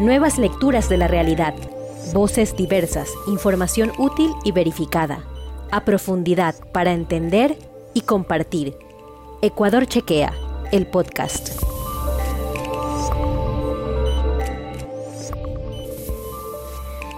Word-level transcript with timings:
Nuevas 0.00 0.38
lecturas 0.38 0.88
de 0.88 0.96
la 0.96 1.08
realidad. 1.08 1.52
Voces 2.14 2.56
diversas, 2.56 3.12
información 3.26 3.92
útil 3.98 4.30
y 4.44 4.52
verificada. 4.52 5.26
A 5.70 5.84
profundidad 5.84 6.54
para 6.72 6.92
entender 6.92 7.58
y 7.92 8.00
compartir. 8.00 8.74
Ecuador 9.42 9.84
Chequea, 9.84 10.32
el 10.72 10.86
podcast. 10.86 11.62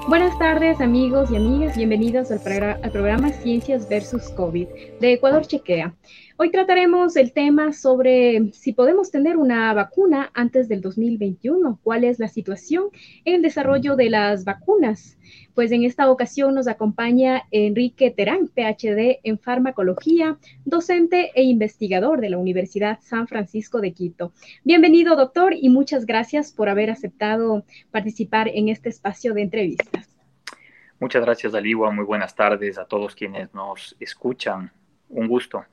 Buenas 0.08 0.36
tardes 0.40 0.80
amigos 0.80 1.30
y 1.30 1.36
amigas, 1.36 1.76
bienvenidos 1.76 2.32
al, 2.32 2.40
programa 2.40 3.30
Ciencias 3.30 3.88
versus 3.88 4.28
COVID 4.30 4.66
de 5.00 5.12
Ecuador 5.12 5.46
Chequea. 5.46 5.94
Hoy 6.42 6.50
trataremos 6.50 7.14
el 7.14 7.32
tema 7.32 7.72
sobre 7.72 8.50
si 8.52 8.72
podemos 8.72 9.12
tener 9.12 9.36
una 9.36 9.72
vacuna 9.74 10.32
antes 10.34 10.68
del 10.68 10.80
2021, 10.80 11.78
cuál 11.84 12.02
es 12.02 12.18
la 12.18 12.26
situación 12.26 12.86
en 13.24 13.36
el 13.36 13.42
desarrollo 13.42 13.94
de 13.94 14.10
las 14.10 14.44
vacunas. 14.44 15.20
Pues 15.54 15.70
en 15.70 15.84
esta 15.84 16.10
ocasión 16.10 16.56
nos 16.56 16.66
acompaña 16.66 17.44
Enrique 17.52 18.10
Terán, 18.10 18.48
PhD 18.48 19.20
en 19.22 19.38
farmacología, 19.38 20.36
docente 20.64 21.30
e 21.36 21.44
investigador 21.44 22.20
de 22.20 22.30
la 22.30 22.38
Universidad 22.38 22.98
San 23.02 23.28
Francisco 23.28 23.80
de 23.80 23.92
Quito. 23.92 24.32
Bienvenido, 24.64 25.14
doctor, 25.14 25.54
y 25.54 25.68
muchas 25.68 26.06
gracias 26.06 26.50
por 26.50 26.68
haber 26.68 26.90
aceptado 26.90 27.64
participar 27.92 28.48
en 28.48 28.68
este 28.68 28.88
espacio 28.88 29.32
de 29.32 29.42
entrevistas. 29.42 30.18
Muchas 30.98 31.22
gracias, 31.22 31.54
Aliwa. 31.54 31.92
Muy 31.92 32.04
buenas 32.04 32.34
tardes 32.34 32.78
a 32.78 32.84
todos 32.84 33.14
quienes 33.14 33.54
nos 33.54 33.94
escuchan. 34.00 34.72
Un 35.08 35.28
gusto. 35.28 35.64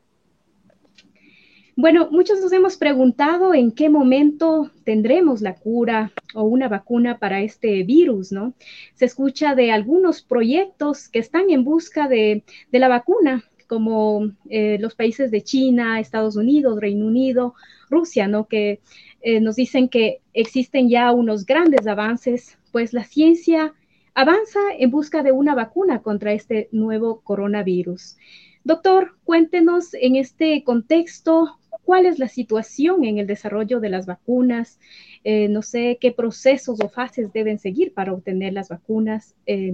Bueno, 1.81 2.09
muchos 2.11 2.41
nos 2.41 2.51
hemos 2.51 2.75
preguntado 2.75 3.53
en 3.53 3.71
qué 3.71 3.88
momento 3.88 4.69
tendremos 4.83 5.39
la 5.39 5.55
cura 5.55 6.11
o 6.35 6.43
una 6.43 6.67
vacuna 6.67 7.19
para 7.19 7.39
este 7.39 7.83
virus, 7.83 8.33
¿no? 8.33 8.53
Se 8.95 9.05
escucha 9.05 9.55
de 9.55 9.71
algunos 9.71 10.21
proyectos 10.21 11.08
que 11.08 11.19
están 11.19 11.49
en 11.49 11.63
busca 11.63 12.09
de, 12.09 12.44
la 12.73 12.89
vacuna, 12.89 13.45
como 13.67 14.30
eh, 14.49 14.77
los 14.81 14.94
países 14.94 15.31
de 15.31 15.41
China, 15.41 16.02
Estados 16.02 16.36
Unidos, 16.36 16.81
Reino 16.81 17.05
Unido, 17.05 17.53
Rusia, 17.89 18.27
¿no? 18.27 18.49
Que 18.49 18.81
eh, 19.21 19.39
nos 19.39 19.55
dicen 19.55 19.88
que 19.88 20.19
existen 20.33 20.89
ya 20.89 21.14
unos 21.14 21.45
grandes 21.45 21.88
avances, 21.88 22.58
pues 22.73 22.91
la 22.91 23.05
ciencia 23.05 23.73
avanza 24.16 24.59
en 24.77 24.91
busca 24.91 25.23
de 25.23 25.31
una 25.31 25.55
vacuna 25.55 26.02
contra 26.02 26.33
este 26.33 26.67
nuevo 26.73 27.21
coronavirus. 27.21 28.17
Doctor, 28.66 29.16
cuéntenos 29.23 29.93
en 29.93 30.17
este 30.17 30.66
contexto 30.66 31.55
cuál 31.83 32.05
es 32.05 32.19
la 32.19 32.27
situación 32.27 33.03
en 33.05 33.17
el 33.17 33.27
desarrollo 33.27 33.80
de 33.80 33.89
las 33.89 34.05
vacunas, 34.05 34.80
eh, 35.23 35.47
no 35.49 35.61
sé 35.61 35.97
qué 35.99 36.11
procesos 36.11 36.80
o 36.81 36.89
fases 36.89 37.33
deben 37.33 37.59
seguir 37.59 37.94
para 37.94 38.13
obtener 38.13 38.53
las 38.53 38.69
vacunas. 38.69 39.36
Eh, 39.45 39.73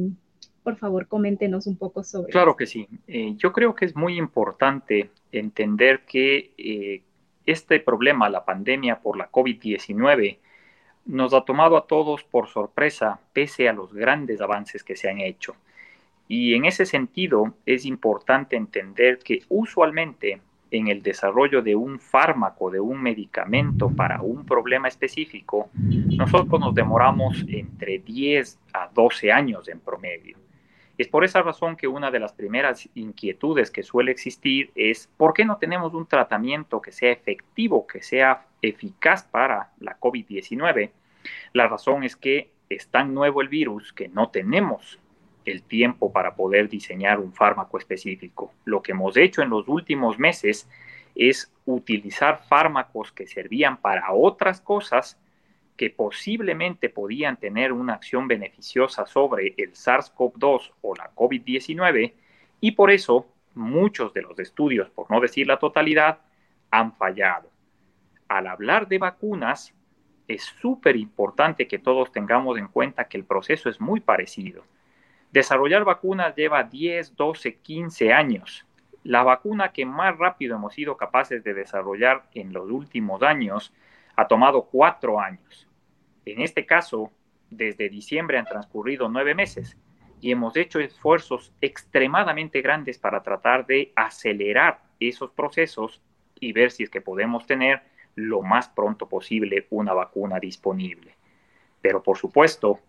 por 0.64 0.78
favor, 0.78 1.08
coméntenos 1.08 1.67
un 1.67 1.78
poco 1.78 2.03
sobre 2.03 2.31
Claro 2.31 2.56
que 2.56 2.66
sí. 2.66 2.88
Eh, 3.08 3.36
yo 3.38 3.52
creo 3.53 3.75
que 3.75 3.86
es 3.86 3.95
muy 3.95 4.17
importante 4.17 5.12
entender 5.31 6.06
que 6.06 7.03
este 7.45 7.80
problema, 7.80 8.30
la 8.30 8.45
pandemia 8.45 9.00
por 9.00 9.17
la 9.17 9.31
COVID-19, 9.31 10.40
nos 11.06 11.34
ha 11.36 11.42
tomado 11.42 11.78
a 11.78 11.86
todos 11.86 12.23
por 12.23 12.47
sorpresa, 12.47 13.19
pese 13.34 13.69
a 13.69 13.73
los 13.73 13.94
grandes 13.94 14.42
avances 14.42 14.84
que 14.84 14.95
se 14.95 15.09
han 15.09 15.19
hecho. 15.19 15.56
Y 16.28 16.56
en 16.56 16.66
ese 16.66 16.86
sentido 16.86 17.53
es 17.66 17.86
importante 17.86 18.56
entender 18.56 19.19
que 19.19 19.44
usualmente 19.50 20.42
en 20.76 20.88
el 20.88 21.02
desarrollo 21.02 21.62
de 21.62 21.76
un 21.76 22.00
fármaco, 22.00 22.70
de 22.70 22.80
un 22.80 23.02
medicamento 23.02 23.90
para 23.90 24.22
un 24.22 24.45
problema 24.45 24.88
específico, 24.88 25.70
nosotros 25.73 26.59
nos 26.59 26.76
demoramos 26.76 27.44
entre 27.48 28.00
10 28.00 28.59
a 28.73 28.90
12 28.94 29.31
años 29.31 29.68
en 29.68 29.80
promedio. 29.80 30.38
Es 30.98 31.08
por 31.08 31.26
esa 31.26 31.42
razón 31.42 31.76
que 31.76 31.88
una 31.88 32.09
de 32.09 32.20
las 32.20 32.31
primeras 32.31 32.88
inquietudes 32.96 33.69
que 33.69 33.84
suele 33.84 34.12
existir 34.12 34.72
es 34.75 35.09
¿por 35.18 35.34
qué 35.34 35.44
no 35.44 35.58
tenemos 35.58 35.94
un 35.94 36.06
tratamiento 36.06 36.81
que 36.81 36.94
sea 36.94 37.12
efectivo, 37.12 37.86
que 37.86 38.02
sea 38.02 38.46
eficaz 38.62 39.24
para 39.24 39.72
la 39.80 40.00
COVID-19? 40.00 40.92
La 41.52 41.68
razón 41.68 42.03
es 42.03 42.16
que 42.16 42.52
es 42.69 42.88
tan 42.88 43.13
nuevo 43.13 43.42
el 43.42 43.50
virus 43.50 43.92
que 43.92 44.07
no 44.07 44.30
tenemos 44.30 45.00
el 45.45 45.63
tiempo 45.63 46.11
para 46.11 46.35
poder 46.35 46.69
diseñar 46.69 47.19
un 47.19 47.33
fármaco 47.33 47.78
específico. 47.78 48.53
Lo 48.66 48.81
que 48.81 48.91
hemos 48.91 49.16
hecho 49.17 49.41
en 49.41 49.50
los 49.50 49.67
últimos 49.67 50.19
meses 50.19 50.67
es 51.16 51.51
utilizar 51.66 52.44
fármacos 52.47 53.11
que 53.11 53.28
servían 53.28 53.78
para 53.78 54.11
otras 54.11 54.59
cosas 54.59 55.17
que 55.78 55.89
posiblemente 55.89 56.89
podían 56.89 57.38
tener 57.38 57.72
una 57.72 57.94
acción 57.94 58.28
beneficiosa 58.28 59.06
sobre 59.06 59.53
el 59.57 59.73
SARS-CoV-2 59.73 60.72
o 60.81 60.95
la 60.95 61.13
COVID-19 61.13 62.13
y 62.62 62.72
por 62.72 62.91
eso 62.91 63.27
muchos 63.53 64.13
de 64.13 64.22
los 64.22 64.38
estudios, 64.39 64.89
por 64.89 65.09
no 65.09 65.19
decir 65.19 65.47
la 65.47 65.59
totalidad, 65.59 66.19
han 66.72 66.94
fallado. 66.94 67.50
Al 68.27 68.47
hablar 68.47 68.88
de 68.88 68.97
vacunas, 68.97 69.73
es 70.27 70.44
súper 70.44 70.95
importante 70.95 71.67
que 71.67 71.79
todos 71.79 72.12
tengamos 72.12 72.57
en 72.57 72.67
cuenta 72.67 73.07
que 73.07 73.17
el 73.17 73.25
proceso 73.25 73.69
es 73.69 73.79
muy 73.79 74.00
parecido. 74.00 74.63
Desarrollar 75.35 75.84
vacunas 75.84 76.34
lleva 76.34 76.63
10, 76.63 77.13
12, 77.13 77.56
15 77.57 78.13
años. 78.13 78.66
La 79.03 79.22
vacuna 79.22 79.73
que 79.73 79.85
más 79.85 80.18
rápido 80.18 80.56
hemos 80.56 80.73
sido 80.73 80.96
capaces 80.96 81.44
de 81.44 81.53
desarrollar 81.53 82.23
en 82.34 82.53
los 82.53 82.72
últimos 82.72 83.22
años 83.22 83.74
ha 84.16 84.29
tomado 84.29 84.63
cuatro 84.63 85.19
años. 85.19 85.68
En 86.24 86.40
este 86.40 86.66
caso, 86.66 87.12
desde 87.50 87.90
diciembre 87.90 88.38
han 88.38 88.45
transcurrido 88.45 89.09
nueve 89.09 89.35
meses 89.35 89.78
y 90.22 90.31
hemos 90.31 90.56
hecho 90.56 90.79
esfuerzos 90.79 91.51
extremadamente 91.59 92.62
grandes 92.62 92.97
para 92.97 93.22
tratar 93.22 93.66
de 93.66 93.91
acelerar 93.94 94.84
esos 95.01 95.31
procesos 95.31 96.01
y 96.40 96.53
ver 96.53 96.72
si 96.72 96.84
es 96.84 96.90
que 96.90 97.01
podemos 97.01 97.45
tener 97.45 97.81
lo 98.16 98.41
más 98.41 98.69
pronto 98.69 99.09
posible 99.09 99.68
una 99.69 99.91
vacuna 99.91 100.40
disponible. 100.40 101.13
Pero 101.81 102.01
por 102.01 102.18
supuesto, 102.18 102.79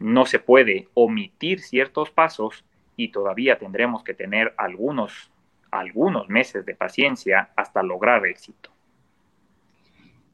no 0.00 0.26
se 0.26 0.38
puede 0.38 0.88
omitir 0.94 1.60
ciertos 1.60 2.10
pasos 2.10 2.64
y 2.96 3.08
todavía 3.12 3.58
tendremos 3.58 4.02
que 4.02 4.14
tener 4.14 4.54
algunos, 4.56 5.30
algunos 5.70 6.28
meses 6.28 6.66
de 6.66 6.74
paciencia 6.74 7.50
hasta 7.54 7.82
lograr 7.82 8.26
éxito. 8.26 8.70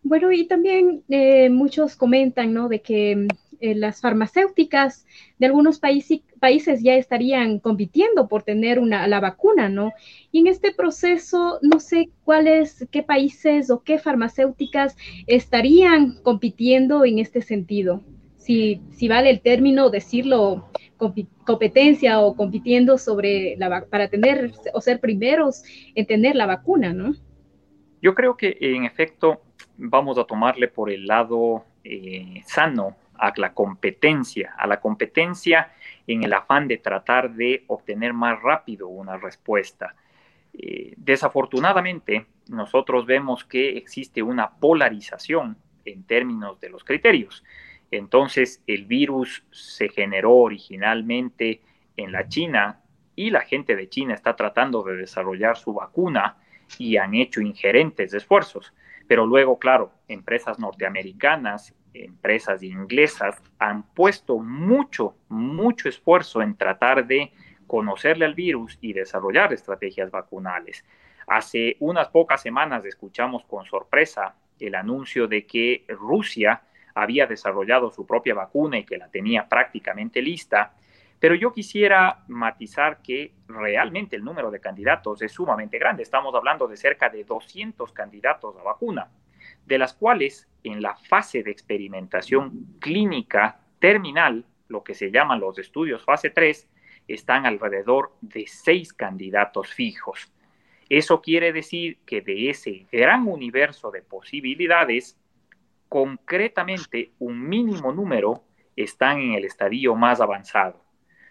Bueno, 0.02 0.30
y 0.30 0.46
también 0.46 1.02
eh, 1.08 1.50
muchos 1.50 1.96
comentan, 1.96 2.54
¿no? 2.54 2.68
De 2.68 2.80
que 2.80 3.26
eh, 3.60 3.74
las 3.74 4.00
farmacéuticas 4.00 5.04
de 5.38 5.46
algunos 5.46 5.80
países, 5.80 6.20
países 6.38 6.80
ya 6.80 6.94
estarían 6.94 7.58
compitiendo 7.58 8.28
por 8.28 8.44
tener 8.44 8.78
una, 8.78 9.08
la 9.08 9.18
vacuna, 9.18 9.68
¿no? 9.68 9.92
Y 10.30 10.40
en 10.40 10.46
este 10.46 10.72
proceso, 10.72 11.58
no 11.60 11.80
sé 11.80 12.10
cuáles, 12.24 12.86
qué 12.92 13.02
países 13.02 13.68
o 13.68 13.82
qué 13.82 13.98
farmacéuticas 13.98 14.96
estarían 15.26 16.22
compitiendo 16.22 17.04
en 17.04 17.18
este 17.18 17.42
sentido 17.42 18.04
si, 18.46 19.08
vale 19.08 19.30
el 19.30 19.40
término 19.40 19.90
decirlo 19.90 20.68
competencia 21.44 22.20
o 22.20 22.36
compitiendo 22.36 22.96
sobre 22.96 23.56
la 23.58 23.84
para 23.86 24.08
tener 24.08 24.52
o 24.72 24.80
ser 24.80 25.00
primeros 25.00 25.64
en 25.94 26.06
tener 26.06 26.36
la 26.36 26.46
vacuna, 26.46 26.92
¿no? 26.92 27.14
Yo 28.00 28.14
creo 28.14 28.36
que 28.36 28.56
en 28.60 28.84
efecto 28.84 29.42
vamos 29.76 30.16
a 30.16 30.24
tomarle 30.24 30.68
por 30.68 30.90
el 30.90 31.06
lado 31.06 31.64
eh, 31.82 32.42
sano 32.46 32.96
a 33.14 33.32
la 33.36 33.52
competencia, 33.52 34.54
a 34.56 34.66
la 34.66 34.80
competencia 34.80 35.72
en 36.06 36.22
el 36.22 36.32
afán 36.32 36.68
de 36.68 36.78
tratar 36.78 37.34
de 37.34 37.64
obtener 37.66 38.12
más 38.12 38.40
rápido 38.40 38.86
una 38.88 39.16
respuesta. 39.16 39.96
Eh, 40.54 40.94
desafortunadamente, 40.96 42.26
nosotros 42.48 43.06
vemos 43.06 43.44
que 43.44 43.76
existe 43.76 44.22
una 44.22 44.50
polarización 44.50 45.56
en 45.84 46.04
términos 46.04 46.60
de 46.60 46.70
los 46.70 46.84
criterios. 46.84 47.42
Entonces 47.90 48.62
el 48.66 48.84
virus 48.86 49.44
se 49.50 49.88
generó 49.88 50.32
originalmente 50.32 51.62
en 51.96 52.12
la 52.12 52.28
China 52.28 52.80
y 53.14 53.30
la 53.30 53.40
gente 53.40 53.76
de 53.76 53.88
China 53.88 54.14
está 54.14 54.36
tratando 54.36 54.82
de 54.82 54.96
desarrollar 54.96 55.56
su 55.56 55.72
vacuna 55.72 56.36
y 56.78 56.96
han 56.96 57.14
hecho 57.14 57.40
ingerentes 57.40 58.12
esfuerzos. 58.12 58.72
Pero 59.06 59.26
luego, 59.26 59.58
claro, 59.58 59.92
empresas 60.08 60.58
norteamericanas, 60.58 61.74
empresas 61.94 62.62
inglesas 62.62 63.40
han 63.58 63.84
puesto 63.94 64.38
mucho, 64.38 65.16
mucho 65.28 65.88
esfuerzo 65.88 66.42
en 66.42 66.56
tratar 66.56 67.06
de 67.06 67.32
conocerle 67.66 68.24
al 68.24 68.34
virus 68.34 68.78
y 68.80 68.92
desarrollar 68.92 69.52
estrategias 69.52 70.10
vacunales. 70.10 70.84
Hace 71.26 71.76
unas 71.80 72.08
pocas 72.08 72.42
semanas 72.42 72.84
escuchamos 72.84 73.44
con 73.44 73.64
sorpresa 73.64 74.36
el 74.60 74.74
anuncio 74.74 75.26
de 75.26 75.46
que 75.46 75.84
Rusia 75.88 76.62
había 76.96 77.26
desarrollado 77.26 77.90
su 77.90 78.06
propia 78.06 78.34
vacuna 78.34 78.78
y 78.78 78.84
que 78.84 78.96
la 78.96 79.08
tenía 79.08 79.46
prácticamente 79.46 80.22
lista. 80.22 80.74
Pero 81.20 81.34
yo 81.34 81.52
quisiera 81.52 82.24
matizar 82.26 83.02
que 83.02 83.34
realmente 83.48 84.16
el 84.16 84.24
número 84.24 84.50
de 84.50 84.60
candidatos 84.60 85.20
es 85.20 85.30
sumamente 85.30 85.78
grande. 85.78 86.02
Estamos 86.02 86.34
hablando 86.34 86.66
de 86.66 86.76
cerca 86.76 87.10
de 87.10 87.22
200 87.24 87.92
candidatos 87.92 88.56
a 88.56 88.62
vacuna. 88.62 89.08
de 89.64 89.78
las 89.78 89.94
cuales 89.94 90.48
en 90.64 90.80
la 90.80 90.96
fase 90.96 91.42
de 91.42 91.50
experimentación 91.50 92.78
clínica 92.80 93.60
terminal, 93.78 94.44
lo 94.68 94.82
que 94.82 94.94
se 94.94 95.10
llaman 95.10 95.38
los 95.40 95.58
estudios 95.58 96.04
fase 96.04 96.30
3, 96.30 96.68
están 97.06 97.46
alrededor 97.46 98.12
de 98.20 98.46
seis 98.46 98.92
candidatos 98.92 99.72
fijos. 99.72 100.32
Eso 100.88 101.20
quiere 101.20 101.52
decir 101.52 101.98
que 102.06 102.22
de 102.22 102.50
ese 102.50 102.86
gran 102.90 103.26
universo 103.26 103.90
de 103.90 104.02
posibilidades, 104.02 105.18
concretamente 105.88 107.12
un 107.18 107.48
mínimo 107.48 107.92
número 107.92 108.44
están 108.76 109.20
en 109.20 109.32
el 109.32 109.44
estadio 109.44 109.94
más 109.94 110.20
avanzado. 110.20 110.84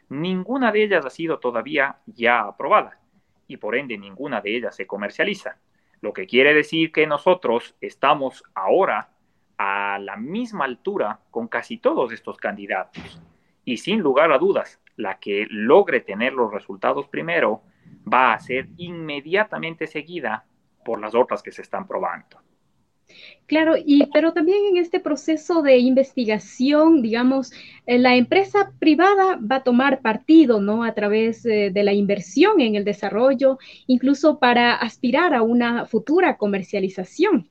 Ninguna 0.09 0.71
de 0.71 0.83
ellas 0.83 1.05
ha 1.05 1.09
sido 1.09 1.39
todavía 1.39 1.97
ya 2.05 2.41
aprobada 2.41 2.99
y 3.47 3.57
por 3.57 3.75
ende 3.75 3.97
ninguna 3.97 4.41
de 4.41 4.55
ellas 4.55 4.75
se 4.75 4.87
comercializa. 4.87 5.57
Lo 6.01 6.13
que 6.13 6.27
quiere 6.27 6.53
decir 6.53 6.91
que 6.91 7.07
nosotros 7.07 7.75
estamos 7.81 8.43
ahora 8.53 9.09
a 9.57 9.97
la 9.99 10.17
misma 10.17 10.65
altura 10.65 11.19
con 11.31 11.47
casi 11.47 11.77
todos 11.77 12.11
estos 12.11 12.37
candidatos. 12.37 13.21
Y 13.63 13.77
sin 13.77 13.99
lugar 13.99 14.31
a 14.31 14.37
dudas, 14.37 14.79
la 14.95 15.19
que 15.19 15.47
logre 15.49 16.01
tener 16.01 16.33
los 16.33 16.51
resultados 16.51 17.07
primero 17.07 17.63
va 18.11 18.33
a 18.33 18.39
ser 18.39 18.67
inmediatamente 18.77 19.87
seguida 19.87 20.45
por 20.83 21.01
las 21.01 21.15
otras 21.15 21.41
que 21.41 21.51
se 21.51 21.61
están 21.61 21.87
probando. 21.87 22.39
Claro, 23.47 23.75
y 23.77 24.07
pero 24.11 24.33
también 24.33 24.57
en 24.71 24.77
este 24.77 24.99
proceso 24.99 25.61
de 25.61 25.77
investigación, 25.77 27.03
digamos, 27.03 27.53
eh, 27.85 27.99
la 27.99 28.15
empresa 28.15 28.71
privada 28.79 29.39
va 29.39 29.57
a 29.57 29.63
tomar 29.63 30.01
partido, 30.01 30.59
¿no? 30.59 30.83
A 30.83 30.95
través 30.95 31.45
eh, 31.45 31.69
de 31.71 31.83
la 31.83 31.93
inversión 31.93 32.59
en 32.59 32.75
el 32.75 32.83
desarrollo, 32.83 33.59
incluso 33.85 34.39
para 34.39 34.73
aspirar 34.73 35.35
a 35.35 35.43
una 35.43 35.85
futura 35.85 36.37
comercialización. 36.37 37.47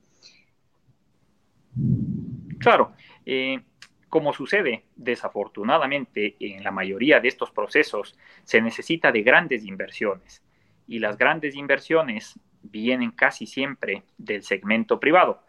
Claro, 2.58 2.92
eh, 3.24 3.60
como 4.08 4.32
sucede 4.32 4.84
desafortunadamente 4.96 6.36
en 6.40 6.64
la 6.64 6.72
mayoría 6.72 7.20
de 7.20 7.28
estos 7.28 7.52
procesos, 7.52 8.16
se 8.42 8.60
necesita 8.60 9.12
de 9.12 9.22
grandes 9.22 9.64
inversiones 9.64 10.42
y 10.88 10.98
las 10.98 11.16
grandes 11.16 11.54
inversiones 11.54 12.38
vienen 12.64 13.10
casi 13.10 13.46
siempre 13.46 14.02
del 14.18 14.42
segmento 14.42 14.98
privado. 14.98 15.42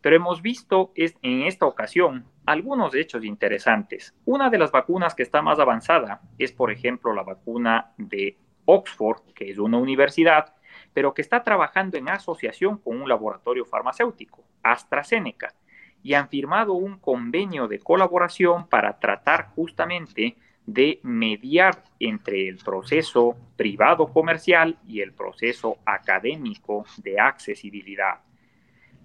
Pero 0.00 0.16
hemos 0.16 0.42
visto 0.42 0.92
en 0.96 1.42
esta 1.42 1.66
ocasión 1.66 2.26
algunos 2.44 2.94
hechos 2.94 3.24
interesantes. 3.24 4.14
Una 4.24 4.50
de 4.50 4.58
las 4.58 4.72
vacunas 4.72 5.14
que 5.14 5.22
está 5.22 5.42
más 5.42 5.60
avanzada 5.60 6.22
es, 6.38 6.50
por 6.52 6.72
ejemplo, 6.72 7.14
la 7.14 7.22
vacuna 7.22 7.92
de 7.98 8.36
Oxford, 8.64 9.22
que 9.34 9.50
es 9.50 9.58
una 9.58 9.78
universidad, 9.78 10.54
pero 10.92 11.14
que 11.14 11.22
está 11.22 11.44
trabajando 11.44 11.96
en 11.96 12.08
asociación 12.08 12.78
con 12.78 13.00
un 13.00 13.08
laboratorio 13.08 13.64
farmacéutico, 13.64 14.44
AstraZeneca 14.62 15.54
y 16.02 16.14
han 16.14 16.28
firmado 16.28 16.72
un 16.72 16.98
convenio 16.98 17.68
de 17.68 17.78
colaboración 17.78 18.68
para 18.68 18.98
tratar 18.98 19.50
justamente 19.54 20.36
de 20.66 21.00
mediar 21.02 21.82
entre 21.98 22.48
el 22.48 22.58
proceso 22.58 23.36
privado 23.56 24.12
comercial 24.12 24.78
y 24.86 25.00
el 25.00 25.12
proceso 25.12 25.78
académico 25.84 26.84
de 26.98 27.18
accesibilidad. 27.18 28.20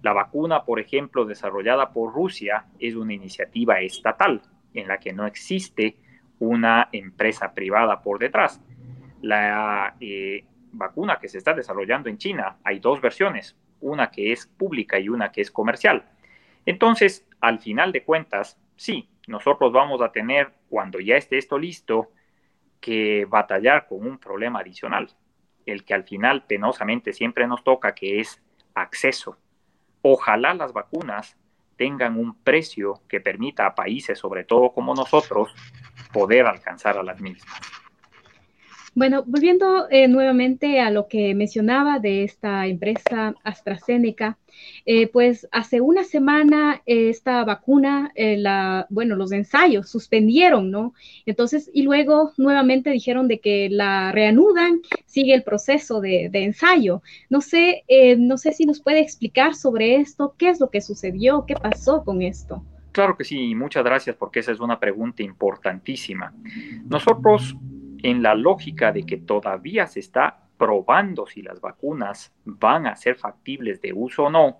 La 0.02 0.12
vacuna, 0.12 0.64
por 0.64 0.78
ejemplo, 0.78 1.24
desarrollada 1.24 1.92
por 1.92 2.14
Rusia 2.14 2.66
es 2.78 2.94
una 2.94 3.14
iniciativa 3.14 3.80
estatal 3.80 4.42
en 4.72 4.86
la 4.86 4.98
que 4.98 5.12
no 5.12 5.26
existe 5.26 5.96
una 6.38 6.88
empresa 6.92 7.52
privada 7.52 8.00
por 8.00 8.20
detrás. 8.20 8.60
La 9.22 9.96
eh, 10.00 10.44
vacuna 10.72 11.18
que 11.18 11.28
se 11.28 11.38
está 11.38 11.54
desarrollando 11.54 12.08
en 12.08 12.18
China 12.18 12.58
hay 12.62 12.78
dos 12.78 13.00
versiones, 13.00 13.56
una 13.80 14.10
que 14.10 14.32
es 14.32 14.46
pública 14.46 15.00
y 15.00 15.08
una 15.08 15.32
que 15.32 15.40
es 15.40 15.50
comercial. 15.50 16.04
Entonces, 16.64 17.26
al 17.40 17.58
final 17.58 17.90
de 17.90 18.04
cuentas, 18.04 18.56
sí, 18.76 19.08
nosotros 19.28 19.72
vamos 19.72 20.00
a 20.00 20.10
tener, 20.10 20.54
cuando 20.68 20.98
ya 20.98 21.16
esté 21.16 21.38
esto 21.38 21.58
listo, 21.58 22.10
que 22.80 23.26
batallar 23.28 23.86
con 23.86 24.06
un 24.06 24.18
problema 24.18 24.60
adicional, 24.60 25.14
el 25.66 25.84
que 25.84 25.94
al 25.94 26.04
final 26.04 26.44
penosamente 26.46 27.12
siempre 27.12 27.46
nos 27.46 27.62
toca, 27.62 27.94
que 27.94 28.20
es 28.20 28.42
acceso. 28.74 29.36
Ojalá 30.00 30.54
las 30.54 30.72
vacunas 30.72 31.36
tengan 31.76 32.18
un 32.18 32.42
precio 32.42 33.02
que 33.06 33.20
permita 33.20 33.66
a 33.66 33.74
países, 33.74 34.18
sobre 34.18 34.44
todo 34.44 34.72
como 34.72 34.94
nosotros, 34.94 35.54
poder 36.12 36.46
alcanzar 36.46 36.96
a 36.96 37.02
las 37.02 37.20
mismas. 37.20 37.60
Bueno, 38.98 39.22
volviendo 39.24 39.88
eh, 39.90 40.08
nuevamente 40.08 40.80
a 40.80 40.90
lo 40.90 41.06
que 41.06 41.32
mencionaba 41.32 42.00
de 42.00 42.24
esta 42.24 42.66
empresa 42.66 43.32
AstraZeneca, 43.44 44.38
eh, 44.86 45.06
pues 45.06 45.46
hace 45.52 45.80
una 45.80 46.02
semana 46.02 46.82
eh, 46.84 47.08
esta 47.08 47.44
vacuna, 47.44 48.10
la, 48.16 48.88
bueno, 48.90 49.14
los 49.14 49.30
ensayos 49.30 49.88
suspendieron, 49.88 50.72
¿no? 50.72 50.94
Entonces, 51.26 51.70
y 51.72 51.82
luego 51.82 52.32
nuevamente 52.38 52.90
dijeron 52.90 53.28
de 53.28 53.38
que 53.38 53.68
la 53.70 54.10
reanudan, 54.10 54.80
sigue 55.06 55.32
el 55.32 55.44
proceso 55.44 56.00
de, 56.00 56.28
de 56.28 56.42
ensayo. 56.42 57.00
No 57.30 57.40
sé, 57.40 57.84
no 58.18 58.36
sé 58.36 58.50
si 58.50 58.66
nos 58.66 58.80
puede 58.80 58.98
explicar 58.98 59.54
sobre 59.54 59.94
esto, 59.94 60.34
qué 60.36 60.48
es 60.48 60.58
lo 60.58 60.70
que 60.70 60.80
sucedió, 60.80 61.44
qué 61.46 61.54
pasó 61.54 62.02
con 62.02 62.20
esto. 62.20 62.64
Claro 62.90 63.16
que 63.16 63.22
sí, 63.22 63.54
muchas 63.54 63.84
gracias 63.84 64.16
porque 64.16 64.40
esa 64.40 64.50
es 64.50 64.58
una 64.58 64.80
pregunta 64.80 65.22
importantísima. 65.22 66.34
Nosotros 66.88 67.54
en 68.02 68.22
la 68.22 68.34
lógica 68.34 68.92
de 68.92 69.04
que 69.04 69.16
todavía 69.16 69.86
se 69.86 70.00
está 70.00 70.40
probando 70.56 71.26
si 71.26 71.42
las 71.42 71.60
vacunas 71.60 72.32
van 72.44 72.86
a 72.86 72.96
ser 72.96 73.16
factibles 73.16 73.80
de 73.80 73.92
uso 73.92 74.24
o 74.24 74.30
no, 74.30 74.58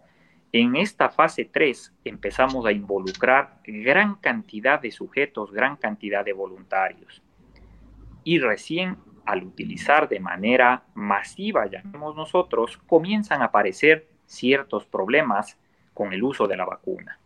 en 0.52 0.76
esta 0.76 1.10
fase 1.10 1.44
3 1.44 1.94
empezamos 2.04 2.64
a 2.64 2.72
involucrar 2.72 3.60
gran 3.64 4.14
cantidad 4.14 4.80
de 4.80 4.90
sujetos, 4.90 5.52
gran 5.52 5.76
cantidad 5.76 6.24
de 6.24 6.32
voluntarios. 6.32 7.22
Y 8.24 8.38
recién 8.38 8.96
al 9.26 9.44
utilizar 9.44 10.08
de 10.08 10.20
manera 10.20 10.84
masiva, 10.94 11.66
llamemos 11.66 12.16
nosotros, 12.16 12.78
comienzan 12.86 13.42
a 13.42 13.46
aparecer 13.46 14.08
ciertos 14.24 14.86
problemas 14.86 15.58
con 15.92 16.14
el 16.14 16.22
uso 16.22 16.46
de 16.46 16.56
la 16.56 16.64
vacuna. 16.64 17.18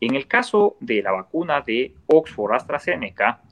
En 0.00 0.14
el 0.14 0.28
caso 0.28 0.76
de 0.78 1.02
la 1.02 1.10
vacuna 1.10 1.60
de 1.62 1.94
Oxford 2.06 2.54
AstraZeneca, 2.54 3.42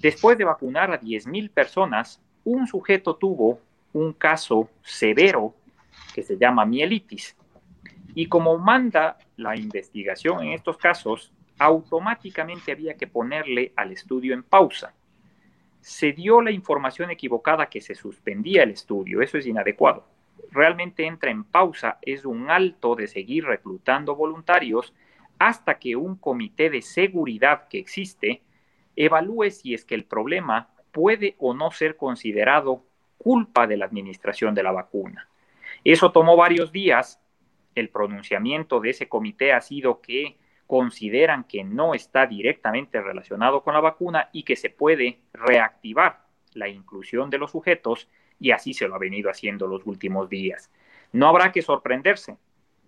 Después 0.00 0.38
de 0.38 0.44
vacunar 0.44 0.90
a 0.90 1.00
10.000 1.00 1.50
personas, 1.50 2.20
un 2.44 2.66
sujeto 2.66 3.16
tuvo 3.16 3.60
un 3.92 4.12
caso 4.12 4.70
severo 4.82 5.54
que 6.14 6.22
se 6.22 6.36
llama 6.36 6.64
mielitis. 6.64 7.36
Y 8.14 8.26
como 8.26 8.58
manda 8.58 9.18
la 9.36 9.56
investigación 9.56 10.42
en 10.44 10.52
estos 10.52 10.76
casos, 10.76 11.32
automáticamente 11.58 12.72
había 12.72 12.94
que 12.94 13.06
ponerle 13.06 13.72
al 13.76 13.92
estudio 13.92 14.34
en 14.34 14.42
pausa. 14.42 14.94
Se 15.80 16.12
dio 16.12 16.40
la 16.40 16.50
información 16.50 17.10
equivocada 17.10 17.66
que 17.66 17.80
se 17.80 17.94
suspendía 17.94 18.62
el 18.62 18.70
estudio, 18.70 19.22
eso 19.22 19.38
es 19.38 19.46
inadecuado. 19.46 20.06
Realmente 20.50 21.06
entra 21.06 21.30
en 21.30 21.44
pausa, 21.44 21.98
es 22.02 22.24
un 22.24 22.50
alto 22.50 22.94
de 22.94 23.06
seguir 23.06 23.44
reclutando 23.44 24.14
voluntarios 24.14 24.94
hasta 25.38 25.78
que 25.78 25.96
un 25.96 26.16
comité 26.16 26.70
de 26.70 26.82
seguridad 26.82 27.68
que 27.68 27.78
existe 27.78 28.42
evalúe 28.96 29.50
si 29.50 29.74
es 29.74 29.84
que 29.84 29.94
el 29.94 30.04
problema 30.04 30.70
puede 30.90 31.36
o 31.38 31.54
no 31.54 31.70
ser 31.70 31.96
considerado 31.96 32.84
culpa 33.18 33.66
de 33.66 33.76
la 33.76 33.84
administración 33.84 34.54
de 34.54 34.62
la 34.62 34.72
vacuna. 34.72 35.28
Eso 35.84 36.10
tomó 36.10 36.36
varios 36.36 36.72
días. 36.72 37.20
El 37.74 37.90
pronunciamiento 37.90 38.80
de 38.80 38.90
ese 38.90 39.08
comité 39.08 39.52
ha 39.52 39.60
sido 39.60 40.00
que 40.00 40.38
consideran 40.66 41.44
que 41.44 41.62
no 41.62 41.94
está 41.94 42.26
directamente 42.26 43.00
relacionado 43.00 43.62
con 43.62 43.74
la 43.74 43.80
vacuna 43.80 44.30
y 44.32 44.42
que 44.42 44.56
se 44.56 44.70
puede 44.70 45.20
reactivar 45.32 46.24
la 46.54 46.68
inclusión 46.68 47.30
de 47.30 47.38
los 47.38 47.52
sujetos 47.52 48.08
y 48.40 48.50
así 48.50 48.74
se 48.74 48.88
lo 48.88 48.94
ha 48.94 48.98
venido 48.98 49.30
haciendo 49.30 49.66
los 49.66 49.86
últimos 49.86 50.28
días. 50.28 50.70
No 51.12 51.28
habrá 51.28 51.52
que 51.52 51.62
sorprenderse 51.62 52.36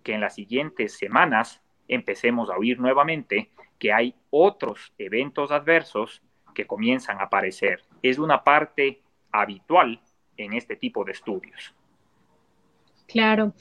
que 0.03 0.13
en 0.13 0.21
las 0.21 0.35
siguientes 0.35 0.97
semanas 0.97 1.61
empecemos 1.87 2.49
a 2.49 2.57
oír 2.57 2.79
nuevamente 2.79 3.49
que 3.79 3.91
hay 3.93 4.13
otros 4.29 4.93
eventos 4.97 5.51
adversos 5.51 6.21
que 6.53 6.67
comienzan 6.67 7.17
a 7.19 7.23
aparecer. 7.23 7.81
Es 8.03 8.19
una 8.19 8.43
parte 8.43 9.01
habitual 9.31 9.99
en 10.37 10.53
este 10.53 10.75
tipo 10.75 11.03
de 11.03 11.13
estudios. 11.13 11.73
Claro. 13.07 13.53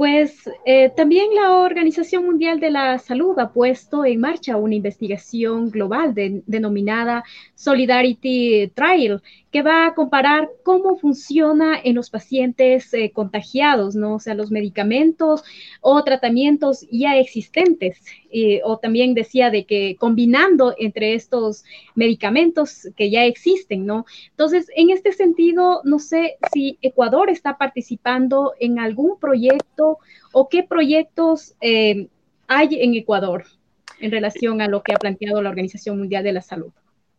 Pues 0.00 0.48
eh, 0.64 0.88
también 0.96 1.34
la 1.34 1.58
Organización 1.58 2.24
Mundial 2.24 2.58
de 2.58 2.70
la 2.70 2.98
Salud 2.98 3.38
ha 3.38 3.52
puesto 3.52 4.06
en 4.06 4.18
marcha 4.18 4.56
una 4.56 4.74
investigación 4.74 5.70
global 5.70 6.14
denominada 6.14 7.22
Solidarity 7.54 8.72
Trial, 8.74 9.22
que 9.50 9.60
va 9.60 9.86
a 9.86 9.94
comparar 9.94 10.48
cómo 10.62 10.96
funciona 10.96 11.78
en 11.84 11.96
los 11.96 12.08
pacientes 12.08 12.94
eh, 12.94 13.12
contagiados, 13.12 13.94
¿no? 13.94 14.14
O 14.14 14.20
sea, 14.20 14.32
los 14.32 14.50
medicamentos 14.50 15.44
o 15.82 16.02
tratamientos 16.02 16.86
ya 16.90 17.18
existentes 17.18 18.02
o 18.64 18.78
también 18.78 19.14
decía 19.14 19.50
de 19.50 19.64
que 19.64 19.96
combinando 19.98 20.74
entre 20.78 21.14
estos 21.14 21.64
medicamentos 21.94 22.88
que 22.96 23.10
ya 23.10 23.24
existen, 23.24 23.86
¿no? 23.86 24.06
Entonces, 24.30 24.70
en 24.74 24.90
este 24.90 25.12
sentido, 25.12 25.80
no 25.84 25.98
sé 25.98 26.36
si 26.52 26.78
Ecuador 26.82 27.30
está 27.30 27.58
participando 27.58 28.54
en 28.60 28.78
algún 28.78 29.18
proyecto 29.18 29.98
o 30.32 30.48
qué 30.48 30.62
proyectos 30.62 31.54
eh, 31.60 32.08
hay 32.46 32.80
en 32.80 32.94
Ecuador 32.94 33.44
en 34.00 34.10
relación 34.10 34.60
a 34.60 34.68
lo 34.68 34.82
que 34.82 34.92
ha 34.92 34.98
planteado 34.98 35.42
la 35.42 35.50
Organización 35.50 35.98
Mundial 35.98 36.24
de 36.24 36.32
la 36.32 36.42
Salud. 36.42 36.72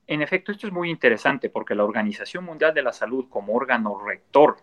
En 0.07 0.21
efecto, 0.21 0.51
esto 0.51 0.67
es 0.67 0.73
muy 0.73 0.89
interesante 0.89 1.49
porque 1.49 1.75
la 1.75 1.85
Organización 1.85 2.43
Mundial 2.43 2.73
de 2.73 2.81
la 2.81 2.91
Salud, 2.91 3.27
como 3.29 3.53
órgano 3.53 3.97
rector 4.03 4.57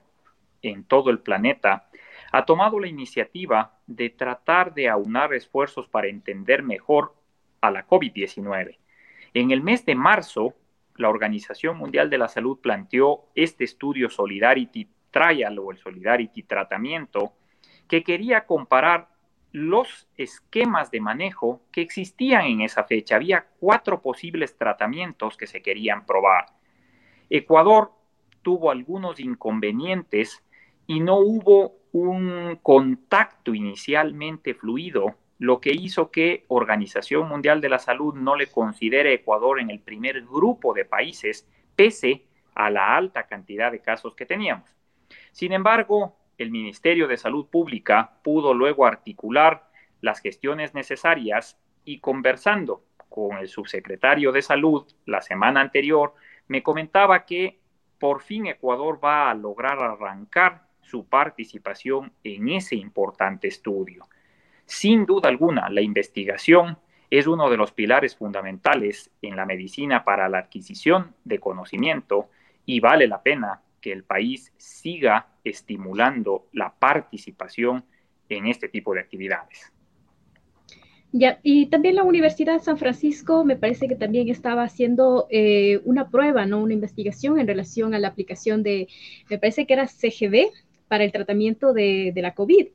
en 0.61 0.85
todo 0.85 1.11
el 1.11 1.21
planeta, 1.21 1.89
ha 2.33 2.45
tomado 2.45 2.79
la 2.79 2.89
iniciativa 2.89 3.79
de 3.87 4.11
tratar 4.11 4.75
de 4.75 4.89
aunar 4.89 5.35
esfuerzos 5.35 5.89
para 5.89 6.09
entender 6.09 6.63
mejor 6.63 7.15
a 7.61 7.71
la 7.71 7.87
COVID-19. 7.87 8.79
En 9.35 9.51
el 9.51 9.63
mes 9.63 9.85
de 9.85 9.95
marzo, 9.95 10.55
la 10.97 11.09
Organización 11.09 11.77
Mundial 11.77 12.11
de 12.11 12.19
la 12.19 12.29
Salud 12.29 12.59
planteó 12.61 13.27
este 13.35 13.65
estudio 13.65 14.11
Solidarity 14.11 14.89
Trial 15.11 15.59
o 15.59 15.71
el 15.71 15.79
Solidarity 15.79 16.43
Tratamiento, 16.43 17.33
que 17.87 18.03
quería 18.03 18.45
comparar 18.47 19.09
los 19.53 20.09
esquemas 20.17 20.91
de 20.91 21.01
manejo 21.01 21.63
que 21.73 21.81
existían 21.81 22.45
en 22.45 22.61
esa 22.61 22.85
fecha. 22.85 23.17
Había 23.17 23.47
cuatro 23.59 24.03
posibles 24.03 24.57
tratamientos 24.57 25.37
que 25.37 25.47
se 25.47 25.63
querían 25.63 26.05
probar. 26.05 26.47
Ecuador 27.31 27.93
tuvo 28.43 28.71
algunos 28.71 29.21
inconvenientes 29.21 30.43
y 30.87 31.01
no 31.01 31.19
hubo 31.19 31.78
un 31.93 32.59
contacto 32.63 33.55
inicialmente 33.55 34.55
fluido, 34.55 35.17
lo 35.39 35.61
que 35.61 35.73
hizo 35.73 36.11
que 36.11 36.45
Organización 36.49 37.29
Mundial 37.29 37.61
de 37.61 37.69
la 37.69 37.79
Salud 37.79 38.15
no 38.15 38.37
le 38.37 38.49
considere 38.49 39.15
Ecuador 39.15 39.61
en 39.61 39.71
el 39.71 39.81
primer 39.81 40.23
grupo 40.23 40.75
de 40.75 40.85
países, 40.85 41.49
pese 41.77 42.25
a 42.55 42.71
la 42.71 42.97
alta 42.97 43.27
cantidad 43.27 43.71
de 43.71 43.81
casos 43.81 44.15
que 44.15 44.27
teníamos. 44.27 44.69
Sin 45.31 45.53
embargo, 45.53 46.17
el 46.39 46.51
Ministerio 46.51 47.07
de 47.09 47.17
Salud 47.17 47.47
Pública 47.47 48.19
pudo 48.23 48.55
luego 48.55 48.85
articular 48.87 49.69
las 50.01 50.21
gestiones 50.21 50.75
necesarias 50.75 51.59
y 51.85 52.01
conversando 52.01 52.85
con 53.09 53.39
el 53.39 53.49
subsecretario 53.49 54.33
de 54.33 54.43
Salud 54.43 54.87
la 55.07 55.23
semana 55.23 55.61
anterior, 55.61 56.15
me 56.47 56.63
comentaba 56.63 57.25
que 57.25 57.59
por 57.99 58.23
fin 58.23 58.47
Ecuador 58.47 59.01
va 59.03 59.31
a 59.31 59.35
lograr 59.35 59.79
arrancar 59.81 60.68
su 60.89 61.05
participación 61.05 62.13
en 62.25 62.49
ese 62.49 62.77
importante 62.77 63.49
estudio. 63.49 64.09
Sin 64.65 65.07
duda 65.07 65.29
alguna, 65.29 65.69
la 65.71 65.81
investigación 65.81 66.79
es 67.11 67.27
uno 67.27 67.49
de 67.49 67.57
los 67.57 67.73
pilares 67.73 68.17
fundamentales 68.17 69.11
en 69.23 69.37
la 69.37 69.47
medicina 69.47 70.05
para 70.05 70.29
la 70.29 70.39
adquisición 70.39 71.15
de 71.25 71.39
conocimiento 71.39 72.29
y 72.67 72.81
vale 72.81 73.07
la 73.07 73.23
pena 73.23 73.63
que 73.81 73.93
el 73.93 74.05
país 74.05 74.53
siga 74.57 75.29
estimulando 75.45 76.47
la 76.53 76.75
participación 76.75 77.85
en 78.29 78.47
este 78.47 78.69
tipo 78.69 78.93
de 78.93 79.01
actividades. 79.01 79.73
Ya, 81.11 81.41
y 81.43 81.67
también 81.67 81.95
la 81.95 82.03
Universidad 82.03 82.53
de 82.53 82.61
San 82.61 82.77
Francisco 82.77 83.43
me 83.43 83.57
parece 83.57 83.89
que 83.89 83.95
también 83.95 84.29
estaba 84.29 84.63
haciendo 84.63 85.27
eh, 85.31 85.81
una 85.85 86.11
prueba, 86.11 86.45
¿no? 86.45 86.63
Una 86.63 86.75
investigación 86.75 87.41
en 87.41 87.47
relación 87.47 87.95
a 87.95 87.99
la 87.99 88.09
aplicación 88.09 88.63
de, 88.63 88.89
me 89.31 89.39
parece 89.39 89.67
que 89.67 89.73
era 89.73 89.87
CGB 89.87 90.51
para 90.89 91.05
el 91.05 91.13
tratamiento 91.13 91.73
de, 91.73 92.13
la 92.17 92.35
COVID. 92.35 92.69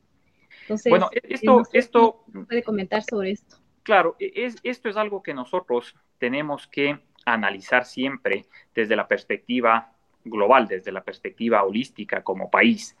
Entonces, 0.62 0.90
bueno, 0.90 1.10
e-, 1.12 1.20
esto, 1.34 1.62
esto 1.72 2.24
puede 2.46 2.62
comentar 2.62 3.02
sobre 3.02 3.32
esto. 3.32 3.56
Claro, 3.82 4.16
e-, 4.18 4.32
es, 4.34 4.56
esto 4.62 4.88
es 4.88 4.96
algo 4.96 5.22
que 5.22 5.34
nosotros 5.34 5.94
tenemos 6.18 6.66
que 6.66 6.98
analizar 7.26 7.84
siempre 7.84 8.46
desde 8.74 8.96
la 8.96 9.08
perspectiva 9.08 9.92
global, 10.24 10.66
desde 10.68 10.92
la 10.92 11.02
perspectiva 11.02 11.62
holística 11.62 12.22
como 12.22 12.50
país. 12.50 12.96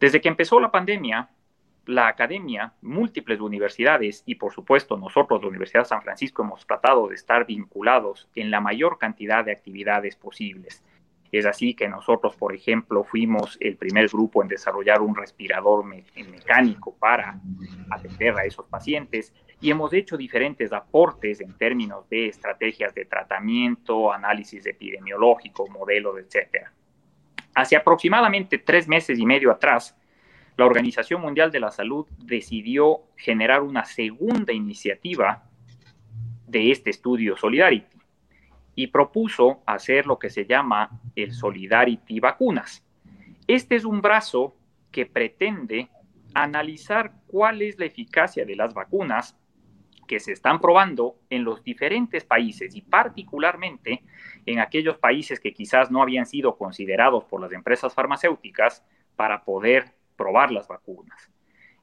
Desde 0.00 0.20
que 0.20 0.28
empezó 0.28 0.60
la 0.60 0.70
pandemia, 0.70 1.30
la 1.86 2.08
academia, 2.08 2.74
múltiples 2.82 3.40
universidades 3.40 4.22
y 4.26 4.34
por 4.34 4.52
supuesto 4.52 4.96
nosotros, 4.96 5.40
la 5.42 5.48
Universidad 5.48 5.82
de 5.82 5.88
San 5.88 6.02
Francisco, 6.02 6.42
hemos 6.42 6.66
tratado 6.66 7.08
de 7.08 7.14
estar 7.14 7.46
vinculados 7.46 8.28
en 8.34 8.50
la 8.50 8.60
mayor 8.60 8.98
cantidad 8.98 9.44
de 9.44 9.52
actividades 9.52 10.16
posibles. 10.16 10.82
Es 11.32 11.46
así 11.46 11.74
que 11.74 11.88
nosotros, 11.88 12.36
por 12.36 12.54
ejemplo, 12.54 13.04
fuimos 13.04 13.56
el 13.60 13.76
primer 13.76 14.08
grupo 14.08 14.42
en 14.42 14.48
desarrollar 14.48 15.00
un 15.00 15.14
respirador 15.14 15.84
mecánico 15.84 16.96
para 16.98 17.40
atender 17.90 18.38
a 18.38 18.44
esos 18.44 18.66
pacientes 18.66 19.34
y 19.60 19.70
hemos 19.70 19.92
hecho 19.92 20.16
diferentes 20.16 20.72
aportes 20.72 21.40
en 21.40 21.56
términos 21.56 22.08
de 22.08 22.26
estrategias 22.28 22.94
de 22.94 23.06
tratamiento, 23.06 24.12
análisis 24.12 24.64
epidemiológico, 24.66 25.68
modelos, 25.68 26.16
etc. 26.18 26.68
Hace 27.54 27.76
aproximadamente 27.76 28.58
tres 28.58 28.86
meses 28.86 29.18
y 29.18 29.26
medio 29.26 29.50
atrás, 29.50 29.96
la 30.56 30.66
Organización 30.66 31.20
Mundial 31.20 31.50
de 31.50 31.60
la 31.60 31.70
Salud 31.70 32.06
decidió 32.18 33.00
generar 33.16 33.62
una 33.62 33.84
segunda 33.84 34.52
iniciativa 34.52 35.44
de 36.46 36.70
este 36.70 36.90
estudio 36.90 37.36
Solidarity 37.36 37.95
y 38.76 38.88
propuso 38.88 39.62
hacer 39.66 40.06
lo 40.06 40.18
que 40.18 40.30
se 40.30 40.44
llama 40.44 41.00
el 41.16 41.32
Solidarity 41.32 42.20
Vacunas. 42.20 42.84
Este 43.48 43.74
es 43.74 43.84
un 43.84 44.00
brazo 44.00 44.54
que 44.92 45.06
pretende 45.06 45.88
analizar 46.34 47.12
cuál 47.26 47.62
es 47.62 47.78
la 47.78 47.86
eficacia 47.86 48.44
de 48.44 48.54
las 48.54 48.74
vacunas 48.74 49.36
que 50.06 50.20
se 50.20 50.32
están 50.32 50.60
probando 50.60 51.16
en 51.30 51.42
los 51.42 51.64
diferentes 51.64 52.24
países 52.24 52.76
y 52.76 52.82
particularmente 52.82 54.04
en 54.44 54.60
aquellos 54.60 54.98
países 54.98 55.40
que 55.40 55.52
quizás 55.52 55.90
no 55.90 56.02
habían 56.02 56.26
sido 56.26 56.56
considerados 56.56 57.24
por 57.24 57.40
las 57.40 57.52
empresas 57.52 57.94
farmacéuticas 57.94 58.84
para 59.16 59.42
poder 59.42 59.94
probar 60.16 60.52
las 60.52 60.68
vacunas. 60.68 61.30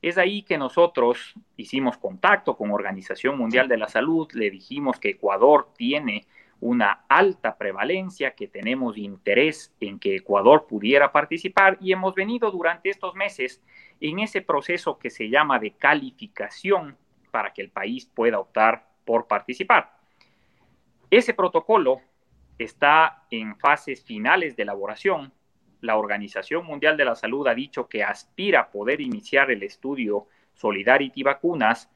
Es 0.01 0.17
ahí 0.17 0.43
que 0.43 0.57
nosotros 0.57 1.33
hicimos 1.57 1.97
contacto 1.97 2.55
con 2.55 2.71
Organización 2.71 3.37
Mundial 3.37 3.67
de 3.67 3.77
la 3.77 3.87
Salud, 3.87 4.29
le 4.33 4.51
dijimos 4.51 4.99
que 4.99 5.11
Ecuador 5.11 5.69
tiene 5.75 6.27
una 6.63 7.03
alta 7.09 7.57
prevalencia, 7.57 8.35
que 8.35 8.47
tenemos 8.47 8.97
interés 8.97 9.75
en 9.81 9.99
que 9.99 10.15
Ecuador 10.15 10.65
pudiera 10.65 11.11
participar 11.11 11.77
y 11.81 11.91
hemos 11.91 12.15
venido 12.15 12.49
durante 12.51 12.89
estos 12.89 13.15
meses 13.15 13.61
en 13.99 14.19
ese 14.19 14.41
proceso 14.41 14.97
que 14.97 15.09
se 15.09 15.29
llama 15.29 15.59
de 15.59 15.71
calificación 15.71 16.97
para 17.31 17.51
que 17.51 17.61
el 17.61 17.69
país 17.69 18.05
pueda 18.05 18.39
optar 18.39 18.87
por 19.03 19.27
participar. 19.27 19.97
Ese 21.11 21.33
protocolo 21.33 21.99
está 22.57 23.25
en 23.29 23.57
fases 23.57 24.01
finales 24.01 24.55
de 24.55 24.63
elaboración. 24.63 25.33
La 25.81 25.97
Organización 25.97 26.65
Mundial 26.65 26.95
de 26.95 27.03
la 27.03 27.15
Salud 27.15 27.45
ha 27.47 27.53
dicho 27.53 27.89
que 27.89 28.05
aspira 28.05 28.61
a 28.61 28.71
poder 28.71 29.01
iniciar 29.01 29.51
el 29.51 29.63
estudio 29.63 30.27
Solidarity 30.53 31.23
Vacunas 31.23 31.89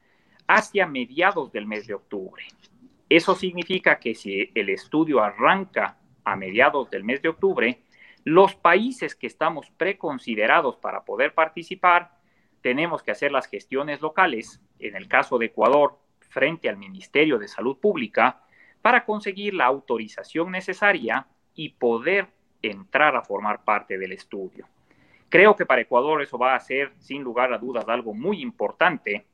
hacia 0.46 0.86
mediados 0.86 1.52
del 1.52 1.66
mes 1.66 1.86
de 1.86 1.94
octubre. 1.94 2.44
Eso 3.08 3.34
significa 3.34 3.98
que 3.98 4.14
si 4.14 4.50
el 4.54 4.68
estudio 4.68 5.22
arranca 5.22 5.98
a 6.24 6.36
mediados 6.36 6.90
del 6.90 7.04
mes 7.04 7.22
de 7.22 7.30
octubre, 7.30 7.82
los 8.24 8.54
países 8.54 9.14
que 9.14 9.26
estamos 9.26 9.70
preconsiderados 9.70 10.76
para 10.76 11.04
poder 11.04 11.34
participar 11.34 12.18
tenemos 12.60 13.02
que 13.02 13.12
hacer 13.12 13.32
las 13.32 13.46
gestiones 13.46 14.00
locales, 14.00 14.60
en 14.78 14.96
el 14.96 15.08
caso 15.08 15.38
de 15.38 15.46
Ecuador, 15.46 15.98
frente 16.20 16.68
al 16.68 16.76
Ministerio 16.76 17.38
de 17.38 17.48
Salud 17.48 17.78
Pública, 17.78 18.42
para 18.82 19.04
conseguir 19.04 19.54
la 19.54 19.66
autorización 19.66 20.50
necesaria 20.50 21.26
y 21.54 21.70
poder 21.70 22.28
entrar 22.62 23.16
a 23.16 23.22
formar 23.22 23.64
parte 23.64 23.96
del 23.96 24.12
estudio. 24.12 24.66
Creo 25.28 25.56
que 25.56 25.66
para 25.66 25.82
Ecuador 25.82 26.22
eso 26.22 26.38
va 26.38 26.54
a 26.54 26.60
ser, 26.60 26.92
sin 26.98 27.22
lugar 27.22 27.52
a 27.52 27.58
dudas, 27.58 27.88
algo 27.88 28.14
muy 28.14 28.40
importante 28.40 29.26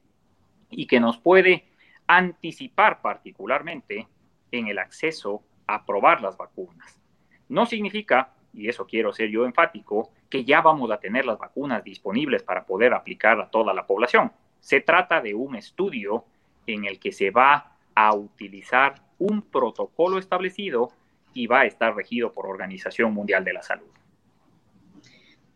y 0.71 0.87
que 0.87 1.01
nos 1.01 1.19
puede 1.19 1.65
anticipar 2.07 3.01
particularmente 3.01 4.07
en 4.51 4.69
el 4.69 4.79
acceso 4.79 5.43
a 5.67 5.85
probar 5.85 6.21
las 6.21 6.37
vacunas. 6.37 7.01
No 7.49 7.67
significa 7.67 8.35
y 8.55 8.69
eso 8.69 8.87
quiero 8.87 9.13
ser 9.13 9.31
yo 9.31 9.45
enfático, 9.45 10.11
que 10.31 10.45
ya 10.45 10.61
vamos 10.61 10.91
a 10.91 10.99
tener 10.99 11.27
las 11.27 11.39
vacunas 11.39 11.83
disponibles 11.83 12.43
para 12.43 12.65
poder 12.65 12.95
aplicar 12.95 13.41
a 13.41 13.51
toda 13.51 13.75
la 13.75 13.87
población. 13.87 14.33
Se 14.61 14.81
trata 14.81 15.21
de 15.21 15.35
un 15.35 15.57
estudio 15.57 16.25
en 16.67 16.85
el 16.85 16.99
que 16.99 17.13
se 17.13 17.31
va 17.31 17.73
a 17.95 18.15
utilizar 18.15 19.03
un 19.19 19.43
protocolo 19.43 20.19
establecido 20.19 20.91
y 21.35 21.47
va 21.47 21.61
a 21.61 21.67
estar 21.67 21.95
regido 21.95 22.33
por 22.33 22.47
Organización 22.47 23.13
Mundial 23.13 23.45
de 23.45 23.53
la 23.53 23.63
Salud. 23.63 23.89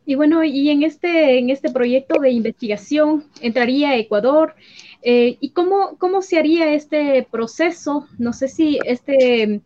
Y 0.05 0.15
bueno, 0.15 0.43
y 0.43 0.71
en 0.71 0.83
este, 0.83 1.39
en 1.39 1.51
este 1.51 1.71
proyecto 1.71 2.21
de 2.21 2.31
investigación 2.31 3.25
entraría 3.41 3.97
Ecuador. 3.97 4.55
Eh, 5.03 5.37
¿Y 5.41 5.51
cómo, 5.51 5.97
cómo 5.99 6.23
se 6.23 6.39
haría 6.39 6.73
este 6.73 7.27
proceso? 7.31 8.07
No 8.19 8.33
sé 8.33 8.49
si 8.49 8.79
este 8.85 9.61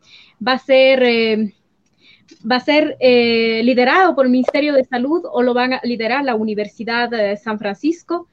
va 0.46 0.52
a 0.52 0.58
ser 0.58 1.02
eh, 1.02 1.54
va 2.50 2.56
a 2.56 2.60
ser 2.60 2.96
eh, 3.00 3.62
liderado 3.64 4.14
por 4.14 4.26
el 4.26 4.32
Ministerio 4.32 4.74
de 4.74 4.84
Salud 4.84 5.22
o 5.30 5.42
lo 5.42 5.54
van 5.54 5.74
a 5.74 5.80
liderar 5.82 6.24
la 6.24 6.34
Universidad 6.34 7.08
de 7.08 7.36
San 7.36 7.58
Francisco. 7.58 8.28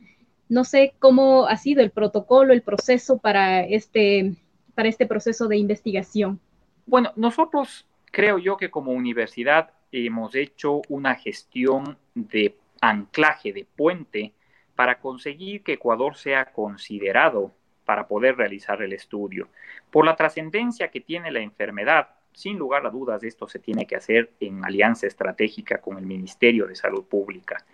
No 0.47 0.63
sé 0.63 0.93
cómo 0.99 1.45
ha 1.45 1.57
sido 1.57 1.81
el 1.81 1.91
protocolo, 1.91 2.53
el 2.53 2.61
proceso 2.61 3.17
para 3.17 3.61
este, 3.61 4.35
para 4.75 4.89
este 4.89 5.05
proceso 5.05 5.47
de 5.47 5.57
investigación. 5.57 6.39
Bueno, 6.85 7.11
nosotros 7.15 7.85
creo 8.11 8.39
yo 8.39 8.57
que 8.57 8.71
como 8.71 8.91
universidad 8.91 9.71
hemos 9.91 10.33
hecho 10.35 10.81
una 10.89 11.15
gestión 11.15 11.97
de 12.15 12.55
anclaje, 12.81 13.53
de 13.53 13.65
puente, 13.75 14.33
para 14.79 15.01
conseguir 15.01 15.61
que 15.61 15.73
Ecuador 15.73 16.15
sea 16.15 16.53
considerado 16.53 17.53
para 17.83 18.07
poder 18.07 18.37
realizar 18.37 18.81
el 18.81 18.93
estudio. 18.93 19.49
Por 19.91 20.05
la 20.05 20.15
trascendencia 20.15 20.87
que 20.87 21.01
tiene 21.01 21.31
la 21.31 21.41
enfermedad, 21.41 22.11
sin 22.31 22.57
lugar 22.57 22.85
a 22.85 22.89
dudas, 22.89 23.21
esto 23.23 23.45
se 23.45 23.59
tiene 23.59 23.85
que 23.85 23.97
hacer 23.97 24.31
en 24.39 24.63
alianza 24.63 25.05
estratégica 25.05 25.81
con 25.81 25.97
el 25.97 26.05
Ministerio 26.05 26.65
de 26.65 26.77
Salud 26.77 27.03
Pública. 27.03 27.65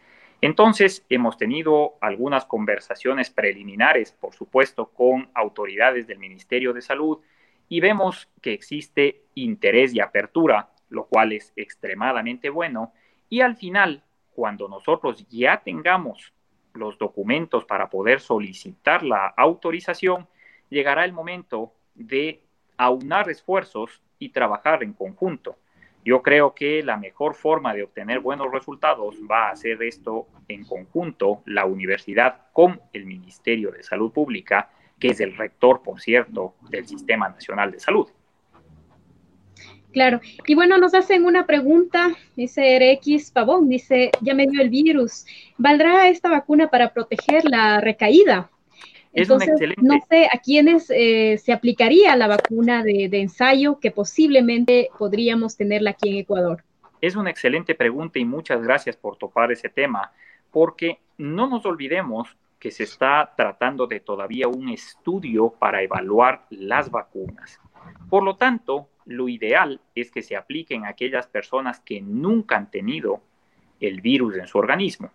Entonces, 0.41 1.05
hemos 1.07 1.37
tenido 1.37 1.93
algunas 2.01 2.45
conversaciones 2.45 3.29
preliminares, 3.29 4.11
por 4.13 4.33
supuesto, 4.33 4.87
con 4.87 5.29
autoridades 5.35 6.07
del 6.07 6.17
Ministerio 6.17 6.73
de 6.73 6.81
Salud 6.81 7.19
y 7.69 7.81
vemos 7.81 8.27
que 8.41 8.53
existe 8.53 9.21
interés 9.35 9.93
y 9.93 9.99
apertura, 9.99 10.71
lo 10.89 11.05
cual 11.05 11.33
es 11.33 11.53
extremadamente 11.55 12.49
bueno. 12.49 12.93
Y 13.29 13.41
al 13.41 13.57
final, 13.57 14.01
cuando 14.33 14.67
nosotros 14.67 15.27
ya 15.29 15.61
tengamos 15.63 16.33
los 16.75 16.97
documentos 16.97 17.65
para 17.65 17.89
poder 17.89 18.19
solicitar 18.19 19.03
la 19.03 19.27
autorización, 19.27 20.27
llegará 20.69 21.05
el 21.05 21.13
momento 21.13 21.73
de 21.93 22.41
aunar 22.77 23.29
esfuerzos 23.29 24.01
y 24.19 24.29
trabajar 24.29 24.83
en 24.83 24.93
conjunto. 24.93 25.57
Yo 26.03 26.21
creo 26.21 26.53
que 26.53 26.83
la 26.83 26.97
mejor 26.97 27.33
forma 27.33 27.73
de 27.73 27.83
obtener 27.83 28.19
buenos 28.19 28.51
resultados 28.51 29.15
va 29.29 29.49
a 29.49 29.55
ser 29.55 29.81
esto 29.81 30.27
en 30.47 30.63
conjunto, 30.63 31.41
la 31.45 31.65
universidad 31.65 32.41
con 32.53 32.79
el 32.93 33.05
Ministerio 33.05 33.71
de 33.71 33.81
Salud 33.81 34.11
Pública, 34.11 34.69
que 34.99 35.09
es 35.09 35.19
el 35.19 35.35
rector, 35.35 35.81
por 35.81 35.99
cierto, 35.99 36.53
del 36.69 36.87
Sistema 36.87 37.29
Nacional 37.29 37.71
de 37.71 37.79
Salud. 37.79 38.07
Claro. 39.95 40.19
Y 40.45 40.55
bueno, 40.55 40.77
nos 40.77 40.93
hacen 40.93 41.23
una 41.23 41.45
pregunta, 41.45 42.09
dice 42.35 42.77
RX 42.77 43.31
Pavón, 43.31 43.69
dice, 43.69 44.11
ya 44.19 44.33
me 44.33 44.45
dio 44.45 44.61
el 44.61 44.69
virus, 44.69 45.25
¿valdrá 45.57 46.09
esta 46.09 46.27
vacuna 46.27 46.67
para 46.67 46.91
proteger 46.91 47.45
la 47.45 47.79
recaída? 47.79 48.49
Es 49.13 49.29
un 49.29 49.41
excelente... 49.41 49.81
No 49.81 49.97
sé 50.09 50.25
a 50.25 50.39
quiénes 50.39 50.91
eh, 50.93 51.37
se 51.41 51.53
aplicaría 51.53 52.13
la 52.17 52.27
vacuna 52.27 52.83
de, 52.83 53.05
ensayo 53.13 53.79
que 53.79 53.89
posiblemente 53.89 54.89
podríamos 54.99 55.55
tenerla 55.55 55.91
aquí 55.91 56.09
en 56.09 56.17
Ecuador. 56.17 56.61
Es 56.99 57.15
una 57.15 57.29
excelente 57.29 57.73
pregunta 57.73 58.19
y 58.19 58.25
muchas 58.25 58.61
gracias 58.61 58.97
por 58.97 59.15
topar 59.15 59.53
ese 59.53 59.69
tema, 59.69 60.11
porque 60.51 60.99
no 61.17 61.47
nos 61.47 61.65
olvidemos 61.65 62.35
que 62.59 62.69
se 62.69 62.83
está 62.83 63.31
tratando 63.37 63.87
de 63.87 64.01
todavía 64.01 64.49
un 64.49 64.67
estudio 64.67 65.51
para 65.57 65.81
evaluar 65.81 66.47
las 66.49 66.91
vacunas. 66.91 67.61
Por 68.09 68.23
lo 68.23 68.35
tanto, 68.35 68.89
lo 69.05 69.29
ideal 69.29 69.81
es 69.93 70.11
que 70.11 70.21
se 70.21 70.35
apliquen 70.35 70.85
a 70.85 70.89
aquellas 70.89 71.27
personas 71.27 71.79
que 71.79 72.01
nunca 72.01 72.57
han 72.57 72.71
tenido 72.71 73.21
el 73.79 74.01
virus 74.01 74.35
en 74.37 74.47
su 74.47 74.57
organismo 74.57 75.11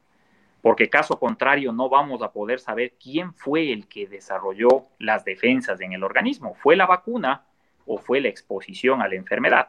porque 0.62 0.90
caso 0.90 1.18
contrario 1.18 1.72
no 1.72 1.88
vamos 1.88 2.22
a 2.22 2.32
poder 2.32 2.60
saber 2.60 2.94
quién 3.02 3.32
fue 3.34 3.72
el 3.72 3.86
que 3.86 4.06
desarrolló 4.06 4.86
las 4.98 5.24
defensas 5.24 5.80
en 5.80 5.92
el 5.92 6.04
organismo. 6.04 6.54
¿Fue 6.54 6.76
la 6.76 6.86
vacuna 6.86 7.44
o 7.86 7.98
fue 7.98 8.20
la 8.20 8.28
exposición 8.28 9.00
a 9.00 9.08
la 9.08 9.14
enfermedad? 9.14 9.68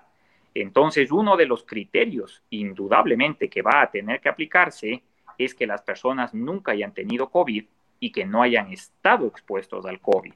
Entonces, 0.53 1.11
uno 1.11 1.37
de 1.37 1.45
los 1.45 1.63
criterios 1.63 2.43
indudablemente 2.49 3.49
que 3.49 3.61
va 3.61 3.81
a 3.81 3.89
tener 3.89 4.19
que 4.19 4.29
aplicarse 4.29 5.03
es 5.37 5.55
que 5.55 5.65
las 5.65 5.81
personas 5.81 6.33
nunca 6.33 6.73
hayan 6.73 6.93
tenido 6.93 7.29
COVID 7.29 7.65
y 8.01 8.11
que 8.11 8.25
no 8.25 8.41
hayan 8.41 8.71
estado 8.71 9.27
expuestos 9.27 9.85
al 9.85 10.01
COVID. 10.01 10.33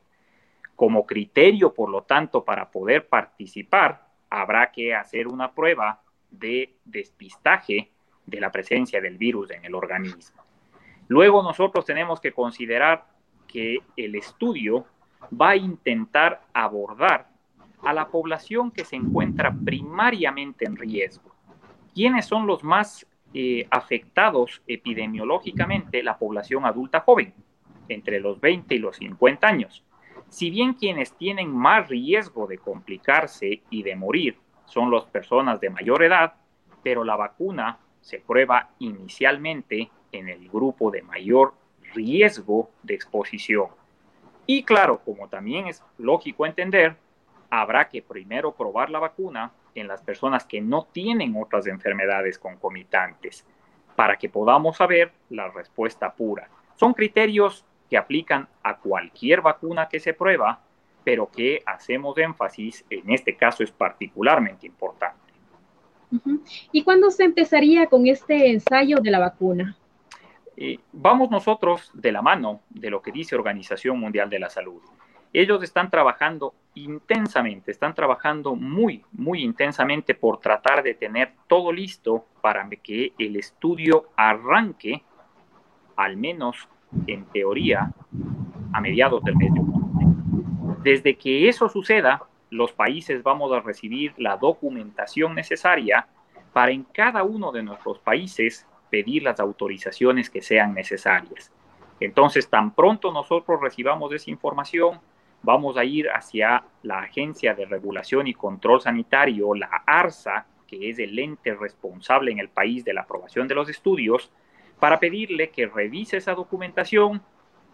Como 0.76 1.06
criterio, 1.06 1.74
por 1.74 1.90
lo 1.90 2.04
tanto, 2.04 2.44
para 2.44 2.70
poder 2.70 3.08
participar, 3.08 4.08
habrá 4.30 4.72
que 4.72 4.94
hacer 4.94 5.28
una 5.28 5.54
prueba 5.54 6.02
de 6.30 6.76
despistaje 6.84 7.92
de 8.26 8.40
la 8.40 8.52
presencia 8.52 9.00
del 9.00 9.18
virus 9.18 9.52
en 9.52 9.64
el 9.66 9.76
organismo. 9.76 10.44
Luego 11.08 11.44
nosotros 11.44 11.86
tenemos 11.86 12.20
que 12.20 12.32
considerar 12.32 13.06
que 13.48 13.80
el 13.96 14.16
estudio 14.16 14.86
va 15.40 15.52
a 15.52 15.56
intentar 15.56 16.42
abordar 16.54 17.30
a 17.84 17.94
la 17.94 18.08
población 18.08 18.72
que 18.72 18.84
se 18.84 18.96
encuentra 18.96 19.54
primariamente 19.54 20.66
en 20.66 20.76
riesgo. 20.76 21.36
¿Quiénes 21.94 22.26
son 22.26 22.48
los 22.48 22.64
más 22.64 23.06
eh, 23.34 23.68
afectados 23.70 24.62
epidemiológicamente? 24.68 26.04
La 26.04 26.18
población 26.18 26.66
adulta 26.66 27.02
joven, 27.02 27.34
entre 27.88 28.20
los 28.20 28.42
20 28.42 28.76
y 28.76 28.80
los 28.80 28.98
50 28.98 29.48
años. 29.48 29.84
Si 30.30 30.50
bien 30.50 30.74
quienes 30.74 31.14
tienen 31.14 31.56
más 31.56 31.88
riesgo 31.88 32.48
de 32.48 32.58
complicarse 32.58 33.62
y 33.70 33.84
de 33.84 33.96
morir 33.96 34.38
son 34.66 34.92
las 34.92 35.06
personas 35.06 35.60
de 35.62 35.70
mayor 35.70 36.04
edad, 36.04 36.34
pero 36.84 37.04
la 37.04 37.16
vacuna 37.16 37.80
se 38.02 38.20
prueba 38.20 38.70
inicialmente 38.80 39.90
en 40.12 40.30
el 40.30 40.50
grupo 40.50 40.92
de 40.92 41.02
mayor 41.02 41.54
riesgo 41.94 42.70
de 42.84 42.94
exposición. 42.94 43.68
Y 44.46 44.64
claro, 44.64 45.00
como 45.04 45.28
también 45.28 45.68
es 45.68 45.84
lógico 45.98 46.46
entender, 46.46 46.96
habrá 47.50 47.90
que 47.90 48.02
primero 48.02 48.54
probar 48.54 48.90
la 48.90 49.00
vacuna 49.00 49.52
en 49.74 49.88
las 49.88 50.02
personas 50.02 50.46
que 50.46 50.62
no 50.62 50.88
tienen 50.92 51.36
otras 51.36 51.68
enfermedades 51.68 52.38
concomitantes 52.38 53.46
para 53.96 54.18
que 54.18 54.30
podamos 54.30 54.78
saber 54.78 55.12
la 55.30 55.50
respuesta 55.50 56.14
pura. 56.14 56.50
Son 56.76 56.94
criterios 56.94 57.66
que 57.96 58.00
aplican 58.00 58.46
a 58.62 58.76
cualquier 58.76 59.40
vacuna 59.40 59.88
que 59.88 60.02
se 60.02 60.14
prueba, 60.14 60.60
pero 61.06 61.32
que 61.32 61.64
hacemos 61.66 62.18
énfasis, 62.18 62.84
en 62.90 63.10
este 63.10 63.38
caso 63.38 63.64
es 63.64 63.72
particularmente 63.72 64.68
importante. 64.68 65.32
¿Y 66.74 66.84
cuándo 66.84 67.10
se 67.10 67.24
empezaría 67.24 67.88
con 67.88 68.06
este 68.06 68.52
ensayo 68.52 68.98
de 68.98 69.12
la 69.12 69.20
vacuna? 69.20 69.78
Eh, 70.58 70.78
vamos 70.92 71.32
nosotros 71.32 71.90
de 71.94 72.12
la 72.12 72.22
mano 72.22 72.64
de 72.70 72.90
lo 72.90 73.02
que 73.02 73.14
dice 73.14 73.34
Organización 73.34 73.98
Mundial 73.98 74.30
de 74.30 74.40
la 74.40 74.50
Salud. 74.50 74.82
Ellos 75.32 75.64
están 75.64 75.90
trabajando 75.90 76.54
intensamente, 76.74 77.72
están 77.72 77.96
trabajando 77.96 78.56
muy, 78.56 79.06
muy 79.14 79.42
intensamente 79.42 80.16
por 80.16 80.42
tratar 80.42 80.84
de 80.84 80.96
tener 80.96 81.32
todo 81.48 81.72
listo 81.72 82.26
para 82.42 82.70
que 82.70 83.14
el 83.18 83.38
estudio 83.38 84.10
arranque, 84.18 85.02
al 85.96 86.18
menos 86.18 86.68
en 87.08 87.26
teoría, 87.26 87.92
a 88.74 88.82
mediados 88.82 89.24
del 89.24 89.36
mes 89.36 89.54
de 89.54 89.60
octubre. 89.60 90.06
Desde 90.84 91.18
que 91.18 91.50
eso 91.50 91.70
suceda, 91.70 92.24
los 92.50 92.72
países 92.72 93.24
vamos 93.24 93.52
a 93.52 93.60
recibir 93.60 94.14
la 94.18 94.38
documentación 94.38 95.36
necesaria 95.36 96.08
para 96.54 96.72
en 96.72 96.84
cada 96.84 97.24
uno 97.24 97.52
de 97.52 97.64
nuestros 97.64 98.00
países 98.00 98.66
pedir 98.90 99.24
las 99.24 99.40
autorizaciones 99.40 100.30
que 100.30 100.42
sean 100.42 100.74
necesarias. 100.74 101.52
Entonces, 102.00 102.50
tan 102.50 102.74
pronto 102.74 103.12
nosotros 103.12 103.60
recibamos 103.62 104.14
esa 104.14 104.30
información, 104.30 105.00
vamos 105.42 105.78
a 105.78 105.84
ir 105.84 106.10
hacia 106.10 106.64
la 106.84 107.00
Agencia 107.00 107.54
de 107.54 107.66
Regulación 107.66 108.28
y 108.28 108.34
Control 108.34 108.82
Sanitario, 108.82 109.54
la 109.54 109.84
ARSA, 109.86 110.46
que 110.68 110.90
es 110.90 111.00
el 111.00 111.18
ente 111.18 111.54
responsable 111.56 112.32
en 112.32 112.40
el 112.40 112.50
país 112.50 112.84
de 112.84 112.94
la 112.94 113.02
aprobación 113.02 113.48
de 113.48 113.56
los 113.56 113.70
estudios, 113.70 114.32
para 114.80 115.00
pedirle 115.00 115.50
que 115.50 115.68
revise 115.68 116.18
esa 116.18 116.34
documentación 116.34 117.22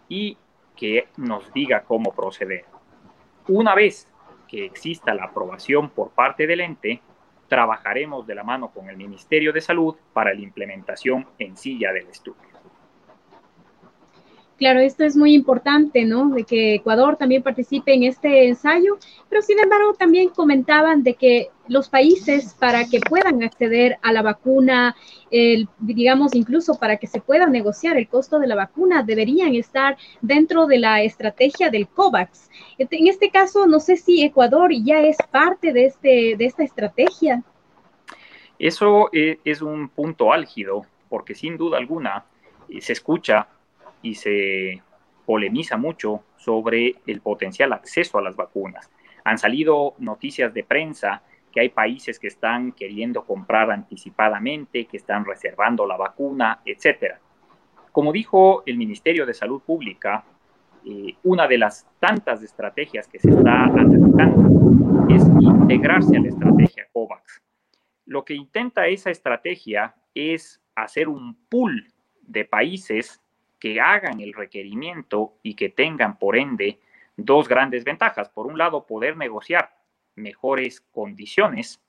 y 0.08 0.36
que 0.76 1.08
nos 1.16 1.52
diga 1.52 1.82
cómo 1.82 2.12
proceder. 2.12 2.64
Una 3.48 3.74
vez 3.74 4.08
que 4.48 4.64
exista 4.64 5.14
la 5.14 5.24
aprobación 5.24 5.90
por 5.90 6.10
parte 6.10 6.46
del 6.46 6.60
ente, 6.60 7.02
trabajaremos 7.48 8.26
de 8.26 8.34
la 8.34 8.44
mano 8.44 8.70
con 8.70 8.88
el 8.88 8.96
Ministerio 8.96 9.52
de 9.52 9.60
Salud 9.60 9.96
para 10.12 10.32
la 10.32 10.40
implementación 10.40 11.26
en 11.38 11.56
silla 11.56 11.92
del 11.92 12.08
estudio. 12.08 12.51
Claro, 14.62 14.78
esto 14.78 15.02
es 15.02 15.16
muy 15.16 15.34
importante, 15.34 16.04
¿no? 16.04 16.28
De 16.28 16.44
que 16.44 16.76
Ecuador 16.76 17.16
también 17.16 17.42
participe 17.42 17.94
en 17.94 18.04
este 18.04 18.46
ensayo, 18.46 18.96
pero 19.28 19.42
sin 19.42 19.58
embargo 19.58 19.92
también 19.94 20.28
comentaban 20.28 21.02
de 21.02 21.14
que 21.14 21.48
los 21.66 21.88
países 21.88 22.54
para 22.54 22.84
que 22.88 23.00
puedan 23.00 23.42
acceder 23.42 23.98
a 24.02 24.12
la 24.12 24.22
vacuna, 24.22 24.94
digamos 25.80 26.36
incluso 26.36 26.78
para 26.78 26.96
que 26.98 27.08
se 27.08 27.20
pueda 27.20 27.48
negociar 27.48 27.96
el 27.96 28.06
costo 28.06 28.38
de 28.38 28.46
la 28.46 28.54
vacuna, 28.54 29.02
deberían 29.02 29.52
estar 29.56 29.96
dentro 30.20 30.68
de 30.68 30.78
la 30.78 31.02
estrategia 31.02 31.68
del 31.68 31.88
COVAX. 31.88 32.48
En 32.78 33.08
este 33.08 33.30
caso, 33.30 33.66
no 33.66 33.80
sé 33.80 33.96
si 33.96 34.22
Ecuador 34.22 34.70
ya 34.72 35.00
es 35.00 35.16
parte 35.32 35.72
de, 35.72 35.86
este, 35.86 36.36
de 36.38 36.44
esta 36.44 36.62
estrategia. 36.62 37.42
Eso 38.60 39.10
eh, 39.12 39.40
es 39.44 39.60
un 39.60 39.88
punto 39.88 40.32
álgido, 40.32 40.86
porque 41.08 41.34
sin 41.34 41.56
duda 41.56 41.78
alguna 41.78 42.26
se 42.80 42.92
escucha 42.92 43.48
y 44.02 44.14
se 44.14 44.82
polemiza 45.24 45.76
mucho 45.76 46.24
sobre 46.36 46.96
el 47.06 47.20
potencial 47.20 47.72
acceso 47.72 48.18
a 48.18 48.22
las 48.22 48.36
vacunas. 48.36 48.90
Han 49.24 49.38
salido 49.38 49.94
noticias 49.98 50.52
de 50.52 50.64
prensa 50.64 51.22
que 51.52 51.60
hay 51.60 51.68
países 51.68 52.18
que 52.18 52.26
están 52.26 52.72
queriendo 52.72 53.24
comprar 53.24 53.70
anticipadamente, 53.70 54.86
que 54.86 54.96
están 54.96 55.24
reservando 55.24 55.86
la 55.86 55.96
vacuna, 55.96 56.60
etc. 56.64 57.14
Como 57.92 58.10
dijo 58.10 58.62
el 58.66 58.76
Ministerio 58.78 59.26
de 59.26 59.34
Salud 59.34 59.62
Pública, 59.62 60.24
eh, 60.84 61.14
una 61.22 61.46
de 61.46 61.58
las 61.58 61.86
tantas 62.00 62.42
estrategias 62.42 63.06
que 63.06 63.20
se 63.20 63.30
está 63.30 63.64
analizando 63.64 65.06
es 65.08 65.24
integrarse 65.40 66.16
a 66.16 66.20
la 66.20 66.28
estrategia 66.28 66.88
COVAX. 66.92 67.42
Lo 68.06 68.24
que 68.24 68.34
intenta 68.34 68.88
esa 68.88 69.10
estrategia 69.10 69.94
es 70.14 70.60
hacer 70.74 71.08
un 71.08 71.36
pool 71.48 71.92
de 72.22 72.44
países 72.44 73.21
que 73.62 73.80
hagan 73.80 74.18
el 74.18 74.32
requerimiento 74.32 75.34
y 75.40 75.54
que 75.54 75.68
tengan, 75.68 76.18
por 76.18 76.36
ende, 76.36 76.80
dos 77.16 77.46
grandes 77.46 77.84
ventajas. 77.84 78.28
Por 78.28 78.48
un 78.48 78.58
lado, 78.58 78.88
poder 78.88 79.16
negociar 79.16 79.76
mejores 80.16 80.80
condiciones 80.80 81.80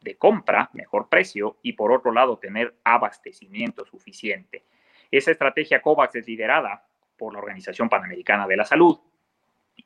de 0.00 0.16
compra, 0.16 0.70
mejor 0.72 1.08
precio, 1.08 1.58
y 1.62 1.74
por 1.74 1.92
otro 1.92 2.10
lado, 2.10 2.38
tener 2.38 2.74
abastecimiento 2.82 3.86
suficiente. 3.86 4.64
Esa 5.08 5.30
estrategia 5.30 5.80
COVAX 5.80 6.16
es 6.16 6.26
liderada 6.26 6.84
por 7.16 7.32
la 7.32 7.38
Organización 7.38 7.88
Panamericana 7.88 8.48
de 8.48 8.56
la 8.56 8.64
Salud 8.64 8.98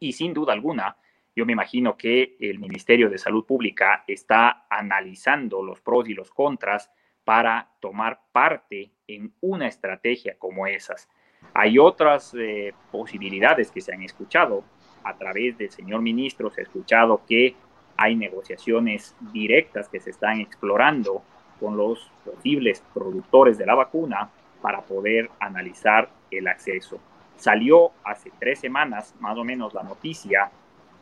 y 0.00 0.14
sin 0.14 0.32
duda 0.32 0.54
alguna, 0.54 0.96
yo 1.36 1.44
me 1.44 1.52
imagino 1.52 1.98
que 1.98 2.38
el 2.40 2.58
Ministerio 2.58 3.10
de 3.10 3.18
Salud 3.18 3.44
Pública 3.44 4.02
está 4.06 4.64
analizando 4.70 5.62
los 5.62 5.82
pros 5.82 6.08
y 6.08 6.14
los 6.14 6.30
contras 6.30 6.90
para 7.22 7.70
tomar 7.80 8.22
parte 8.32 8.92
en 9.06 9.34
una 9.42 9.68
estrategia 9.68 10.38
como 10.38 10.66
esas. 10.66 11.06
Hay 11.54 11.78
otras 11.78 12.34
eh, 12.34 12.72
posibilidades 12.90 13.70
que 13.70 13.80
se 13.80 13.92
han 13.92 14.02
escuchado. 14.02 14.64
A 15.04 15.14
través 15.14 15.56
del 15.58 15.70
señor 15.70 16.02
ministro 16.02 16.50
se 16.50 16.60
ha 16.60 16.64
escuchado 16.64 17.22
que 17.26 17.54
hay 17.96 18.14
negociaciones 18.14 19.14
directas 19.32 19.88
que 19.88 20.00
se 20.00 20.10
están 20.10 20.40
explorando 20.40 21.22
con 21.58 21.76
los 21.76 22.10
posibles 22.24 22.82
productores 22.94 23.58
de 23.58 23.66
la 23.66 23.74
vacuna 23.74 24.30
para 24.62 24.82
poder 24.82 25.30
analizar 25.40 26.08
el 26.30 26.46
acceso. 26.46 26.98
Salió 27.36 27.92
hace 28.04 28.30
tres 28.38 28.60
semanas 28.60 29.14
más 29.20 29.36
o 29.36 29.44
menos 29.44 29.74
la 29.74 29.82
noticia 29.82 30.50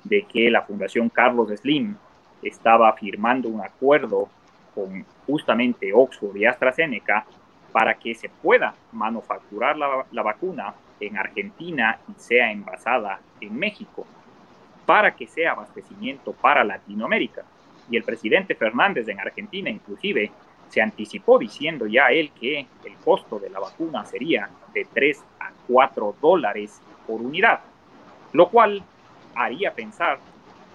de 0.05 0.23
que 0.23 0.51
la 0.51 0.63
Fundación 0.63 1.09
Carlos 1.09 1.49
Slim 1.49 1.97
estaba 2.43 2.93
firmando 2.95 3.49
un 3.49 3.61
acuerdo 3.61 4.29
con 4.75 5.05
justamente 5.27 5.93
Oxford 5.93 6.37
y 6.37 6.47
AstraZeneca 6.47 7.27
para 7.77 7.93
que 7.93 8.15
se 8.15 8.31
pueda 8.31 8.75
manufacturar 8.93 9.77
la, 9.77 10.23
vacuna 10.23 10.73
en 10.99 11.19
Argentina 11.19 11.99
y 12.09 12.19
sea 12.19 12.51
envasada 12.51 13.21
en 13.39 13.55
México 13.55 14.07
para 14.87 15.15
que 15.15 15.27
sea 15.27 15.53
abastecimiento 15.53 16.33
para 16.33 16.65
Latinoamérica. 16.65 17.43
Y 17.91 17.99
el 17.99 18.03
presidente 18.03 18.55
Fernández 18.55 19.07
en 19.09 19.21
Argentina 19.21 19.69
inclusive 19.69 20.31
se 20.71 20.81
anticipó 20.81 21.39
diciendo 21.39 21.87
ya 21.87 22.07
él 22.07 22.31
que 22.31 22.61
el 22.83 22.95
costo 23.05 23.39
de 23.39 23.51
la 23.51 23.61
vacuna 23.61 24.07
sería 24.07 24.49
de 24.73 24.87
3 24.95 25.23
a 25.41 25.51
4 25.69 26.17
dólares 26.19 26.81
por 27.07 27.21
unidad, 27.21 27.61
lo 28.33 28.49
cual 28.49 28.83
haría 29.35 29.75
pensar 29.75 30.19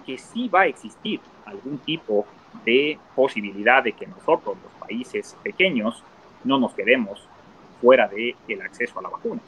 que 0.06 0.18
sí 0.18 0.48
va 0.48 0.60
a 0.60 0.66
existir 0.66 1.18
algún 1.46 1.78
tipo 1.78 2.24
de 2.64 2.96
posibilidad 3.16 3.82
de 3.82 3.90
que 3.90 4.06
nosotros, 4.06 4.56
los 4.62 4.72
países 4.74 5.36
pequeños, 5.42 6.04
no 6.44 6.58
nos 6.58 6.74
quedemos 6.74 7.26
fuera 7.80 8.08
del 8.08 8.34
el 8.48 8.62
acceso 8.62 8.98
a 8.98 9.02
la 9.02 9.08
vacuna 9.08 9.40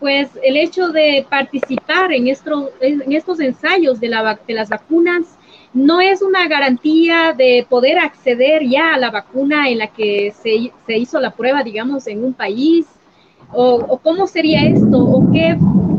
pues 0.00 0.28
el 0.42 0.56
hecho 0.56 0.88
de 0.90 1.26
participar 1.28 2.12
en, 2.12 2.28
estos, 2.28 2.70
estos 2.80 3.40
ensayos 3.40 4.00
de, 4.00 4.08
la, 4.08 4.38
de 4.46 4.54
las 4.54 4.68
vacunas 4.68 5.38
no 5.72 6.00
es 6.00 6.22
una 6.22 6.46
garantía 6.46 7.34
de 7.36 7.66
poder 7.68 7.98
acceder 7.98 8.68
ya 8.68 8.94
a 8.94 8.98
la 8.98 9.10
vacuna 9.10 9.68
en 9.68 9.78
la 9.78 9.88
que 9.88 10.32
se, 10.32 10.72
se 10.86 10.98
hizo 10.98 11.20
la 11.20 11.30
prueba, 11.30 11.62
digamos, 11.62 12.06
en 12.06 12.24
un 12.24 12.32
país. 12.32 12.86
O, 13.52 13.98
cómo 14.02 14.26
sería 14.26 14.64
esto? 14.66 14.98
¿O 14.98 15.32
qué, 15.32 15.56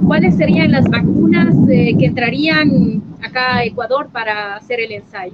cuáles 0.07 0.37
serían 0.37 0.71
las 0.71 0.89
vacunas 0.89 1.55
eh, 1.69 1.95
que 1.97 2.05
entrarían 2.05 3.01
acá 3.21 3.57
a 3.57 3.65
Ecuador 3.65 4.09
para 4.11 4.55
hacer 4.55 4.79
el 4.79 4.91
ensayo? 4.91 5.33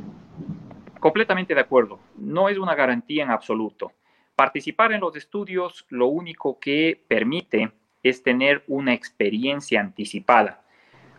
Completamente 1.01 1.55
de 1.55 1.61
acuerdo. 1.61 1.99
No 2.15 2.47
es 2.47 2.59
una 2.59 2.75
garantía 2.75 3.23
en 3.23 3.31
absoluto. 3.31 3.91
Participar 4.35 4.91
en 4.91 5.01
los 5.01 5.15
estudios 5.15 5.83
lo 5.89 6.05
único 6.05 6.59
que 6.59 7.03
permite 7.07 7.71
es 8.03 8.21
tener 8.21 8.63
una 8.67 8.93
experiencia 8.93 9.81
anticipada. 9.81 10.61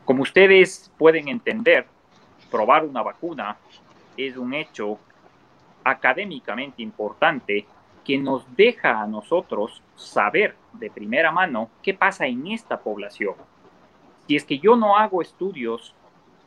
Como 0.04 0.22
ustedes 0.22 0.92
pueden 0.96 1.26
entender, 1.26 1.86
probar 2.48 2.84
una 2.84 3.02
vacuna 3.02 3.56
es 4.16 4.36
un 4.36 4.54
hecho 4.54 5.00
académicamente 5.82 6.80
importante 6.80 7.66
que 8.04 8.18
nos 8.18 8.46
deja 8.54 9.00
a 9.00 9.08
nosotros 9.08 9.82
saber 9.96 10.54
de 10.74 10.90
primera 10.90 11.32
mano 11.32 11.70
qué 11.82 11.92
pasa 11.92 12.28
en 12.28 12.46
esta 12.46 12.78
población. 12.78 13.34
Si 14.28 14.36
es 14.36 14.44
que 14.44 14.60
yo 14.60 14.76
no 14.76 14.96
hago 14.96 15.22
estudios, 15.22 15.92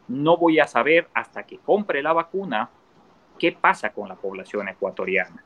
no 0.08 0.38
voy 0.38 0.60
a 0.60 0.67
saber 0.67 1.10
hasta 1.13 1.43
que 1.43 1.58
compre 1.58 2.02
la 2.02 2.13
vacuna 2.13 2.69
qué 3.39 3.52
pasa 3.52 3.91
con 3.91 4.10
la 4.10 4.15
población 4.15 4.67
ecuatoriana. 4.69 5.43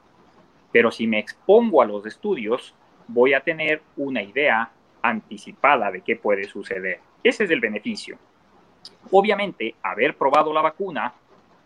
Pero 0.71 0.91
si 0.91 1.07
me 1.07 1.19
expongo 1.19 1.81
a 1.81 1.85
los 1.85 2.05
estudios, 2.05 2.73
voy 3.07 3.33
a 3.33 3.41
tener 3.41 3.81
una 3.97 4.21
idea 4.21 4.71
anticipada 5.01 5.91
de 5.91 6.01
qué 6.01 6.15
puede 6.15 6.45
suceder. 6.45 6.99
Ese 7.23 7.45
es 7.45 7.51
el 7.51 7.59
beneficio. 7.59 8.17
Obviamente, 9.11 9.75
haber 9.81 10.15
probado 10.15 10.53
la 10.53 10.61
vacuna 10.61 11.13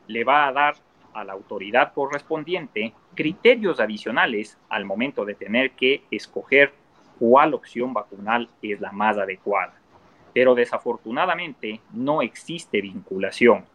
le 0.08 0.24
va 0.24 0.48
a 0.48 0.52
dar 0.54 0.76
a 1.14 1.24
la 1.24 1.34
autoridad 1.34 1.94
correspondiente 1.94 2.94
criterios 3.16 3.80
adicionales 3.80 4.58
al 4.70 4.86
momento 4.86 5.26
de 5.26 5.36
tener 5.36 5.72
que 5.72 6.04
escoger 6.10 6.74
cuál 7.20 7.54
opción 7.54 7.94
vacunal 7.94 8.50
es 8.62 8.82
la 8.82 8.92
más 8.92 9.18
adecuada. 9.18 9.74
Pero 10.34 10.56
desafortunadamente 10.56 11.80
no 11.92 12.22
existe 12.22 12.82
vinculación. 12.82 13.66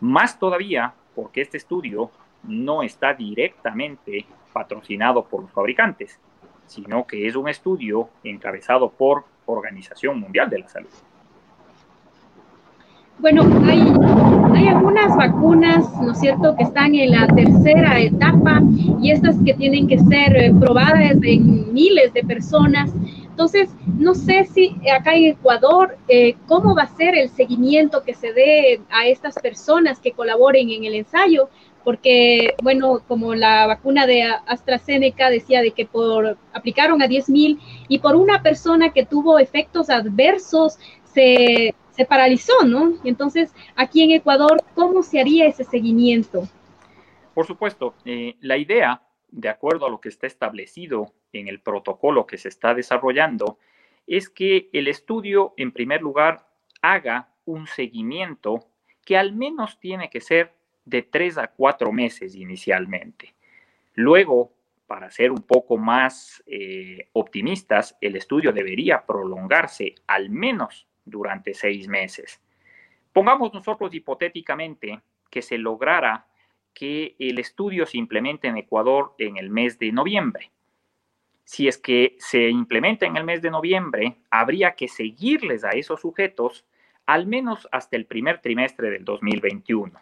Más 0.00 0.38
todavía 0.38 0.94
porque 1.14 1.42
este 1.42 1.58
estudio 1.58 2.10
no 2.42 2.82
está 2.82 3.14
directamente 3.14 4.26
patrocinado 4.52 5.24
por 5.24 5.42
los 5.42 5.50
fabricantes 5.52 6.18
sino 6.72 7.06
que 7.06 7.26
es 7.26 7.36
un 7.36 7.48
estudio 7.48 8.08
encabezado 8.24 8.90
por 8.90 9.24
Organización 9.46 10.20
Mundial 10.20 10.48
de 10.48 10.60
la 10.60 10.68
Salud. 10.68 10.88
Bueno, 13.18 13.42
hay, 13.64 14.68
algunas 14.68 15.16
vacunas, 15.16 15.84
¿no 16.00 16.12
es 16.12 16.18
cierto?, 16.18 16.56
que 16.56 16.64
están 16.64 16.94
en 16.94 17.10
la 17.10 17.26
tercera 17.28 18.00
etapa 18.00 18.60
y 19.00 19.10
estas 19.10 19.36
que 19.44 19.54
tienen 19.54 19.86
que 19.86 19.98
ser 19.98 20.36
eh, 20.36 20.52
probadas 20.58 21.12
en 21.22 21.72
miles 21.72 22.12
de 22.14 22.24
personas. 22.24 22.90
Entonces, 23.32 23.70
no 23.86 24.14
sé 24.14 24.44
si 24.44 24.76
acá 24.94 25.14
en 25.14 25.24
Ecuador, 25.24 25.96
eh, 26.06 26.36
cómo 26.46 26.74
va 26.74 26.82
a 26.82 26.96
ser 26.96 27.16
el 27.16 27.30
seguimiento 27.30 28.02
que 28.04 28.12
se 28.12 28.34
dé 28.34 28.82
a 28.90 29.06
estas 29.06 29.36
personas 29.36 30.00
que 30.00 30.12
colaboren 30.12 30.68
en 30.68 30.84
el 30.84 30.94
ensayo, 30.94 31.48
porque, 31.82 32.54
bueno, 32.62 33.00
como 33.08 33.34
la 33.34 33.66
vacuna 33.66 34.06
de 34.06 34.22
AstraZeneca 34.22 35.30
decía 35.30 35.62
de 35.62 35.70
que 35.70 35.86
por 35.86 36.36
aplicaron 36.52 37.00
a 37.00 37.06
10.000 37.06 37.58
y 37.88 37.98
por 38.00 38.16
una 38.16 38.42
persona 38.42 38.92
que 38.92 39.06
tuvo 39.06 39.38
efectos 39.38 39.88
adversos 39.88 40.78
se, 41.04 41.74
se 41.90 42.04
paralizó, 42.04 42.52
¿no? 42.66 42.92
Entonces, 43.02 43.54
aquí 43.76 44.02
en 44.02 44.10
Ecuador, 44.10 44.62
¿cómo 44.74 45.02
se 45.02 45.20
haría 45.20 45.46
ese 45.46 45.64
seguimiento? 45.64 46.46
Por 47.34 47.46
supuesto, 47.46 47.94
eh, 48.04 48.34
la 48.42 48.58
idea, 48.58 49.00
de 49.32 49.48
acuerdo 49.48 49.86
a 49.86 49.90
lo 49.90 50.00
que 50.00 50.10
está 50.10 50.26
establecido 50.26 51.12
en 51.32 51.48
el 51.48 51.60
protocolo 51.60 52.26
que 52.26 52.38
se 52.38 52.48
está 52.48 52.74
desarrollando, 52.74 53.58
es 54.06 54.28
que 54.28 54.68
el 54.72 54.88
estudio, 54.88 55.54
en 55.56 55.72
primer 55.72 56.02
lugar, 56.02 56.46
haga 56.82 57.30
un 57.44 57.66
seguimiento 57.66 58.68
que 59.04 59.16
al 59.16 59.32
menos 59.32 59.80
tiene 59.80 60.10
que 60.10 60.20
ser 60.20 60.54
de 60.84 61.02
tres 61.02 61.38
a 61.38 61.48
cuatro 61.48 61.92
meses 61.92 62.34
inicialmente. 62.34 63.34
Luego, 63.94 64.52
para 64.86 65.10
ser 65.10 65.30
un 65.30 65.42
poco 65.42 65.78
más 65.78 66.42
eh, 66.46 67.08
optimistas, 67.14 67.96
el 68.00 68.16
estudio 68.16 68.52
debería 68.52 69.06
prolongarse 69.06 69.94
al 70.06 70.28
menos 70.28 70.86
durante 71.04 71.54
seis 71.54 71.88
meses. 71.88 72.40
Pongamos 73.12 73.52
nosotros 73.54 73.94
hipotéticamente 73.94 75.00
que 75.30 75.40
se 75.40 75.56
lograra 75.56 76.26
que 76.74 77.16
el 77.18 77.38
estudio 77.38 77.86
se 77.86 77.98
implemente 77.98 78.48
en 78.48 78.56
Ecuador 78.56 79.14
en 79.18 79.36
el 79.36 79.50
mes 79.50 79.78
de 79.78 79.92
noviembre. 79.92 80.50
Si 81.44 81.68
es 81.68 81.78
que 81.78 82.16
se 82.18 82.48
implementa 82.48 83.06
en 83.06 83.16
el 83.16 83.24
mes 83.24 83.42
de 83.42 83.50
noviembre, 83.50 84.18
habría 84.30 84.74
que 84.74 84.88
seguirles 84.88 85.64
a 85.64 85.70
esos 85.70 86.00
sujetos 86.00 86.64
al 87.06 87.26
menos 87.26 87.68
hasta 87.72 87.96
el 87.96 88.06
primer 88.06 88.40
trimestre 88.40 88.90
del 88.90 89.04
2021. 89.04 89.92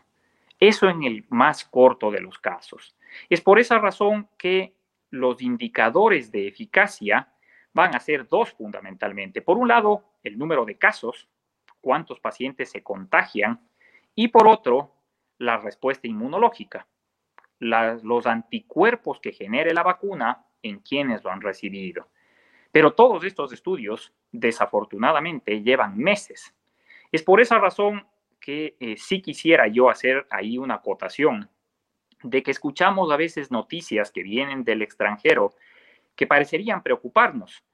Eso 0.59 0.89
en 0.89 1.03
el 1.05 1.25
más 1.31 1.65
corto 1.65 2.11
de 2.11 2.21
los 2.21 2.39
casos. 2.39 2.95
Es 3.29 3.41
por 3.41 3.59
esa 3.59 3.79
razón 3.79 4.29
que 4.37 4.75
los 5.11 5.41
indicadores 5.41 6.31
de 6.31 6.47
eficacia 6.47 7.33
van 7.73 7.95
a 7.95 8.01
ser 8.01 8.29
dos 8.29 8.53
fundamentalmente. 8.53 9.43
Por 9.43 9.57
un 9.57 9.69
lado, 9.69 10.05
el 10.23 10.39
número 10.39 10.65
de 10.65 10.77
casos, 10.77 11.29
cuántos 11.81 12.21
pacientes 12.21 12.71
se 12.71 12.83
contagian, 12.83 13.61
y 14.15 14.29
por 14.29 14.47
otro, 14.47 14.95
la 15.41 15.57
respuesta 15.57 16.07
inmunológica. 16.07 16.87
los 17.59 18.27
anticuerpos 18.27 19.21
que 19.21 19.33
genere 19.33 19.75
la 19.75 19.83
vacuna 19.83 20.47
en 20.63 20.79
quienes 20.79 21.23
lo 21.25 21.31
han 21.31 21.41
recibido. 21.41 22.09
Pero 22.73 22.93
todos 22.93 23.25
estos 23.25 23.53
estudios, 23.53 24.13
desafortunadamente, 24.33 25.63
llevan 25.63 25.99
meses. 25.99 26.55
Es 27.13 27.23
por 27.23 27.41
esa 27.41 27.59
razón 27.59 28.07
que 28.39 28.77
eh, 28.81 28.97
sí 28.97 29.21
quisiera 29.21 29.67
yo 29.67 29.91
hacer 29.91 30.27
ahí 30.31 30.57
una 30.57 30.77
acotación 30.77 31.51
de 32.23 32.43
que 32.43 32.51
escuchamos 32.51 33.11
a 33.11 33.17
veces 33.17 33.51
noticias 33.51 34.11
que 34.11 34.23
vienen 34.23 34.65
del 34.65 34.83
extranjero 34.83 35.55
que 36.17 36.27
parecerían 36.27 36.83
preocuparnos, 36.83 37.65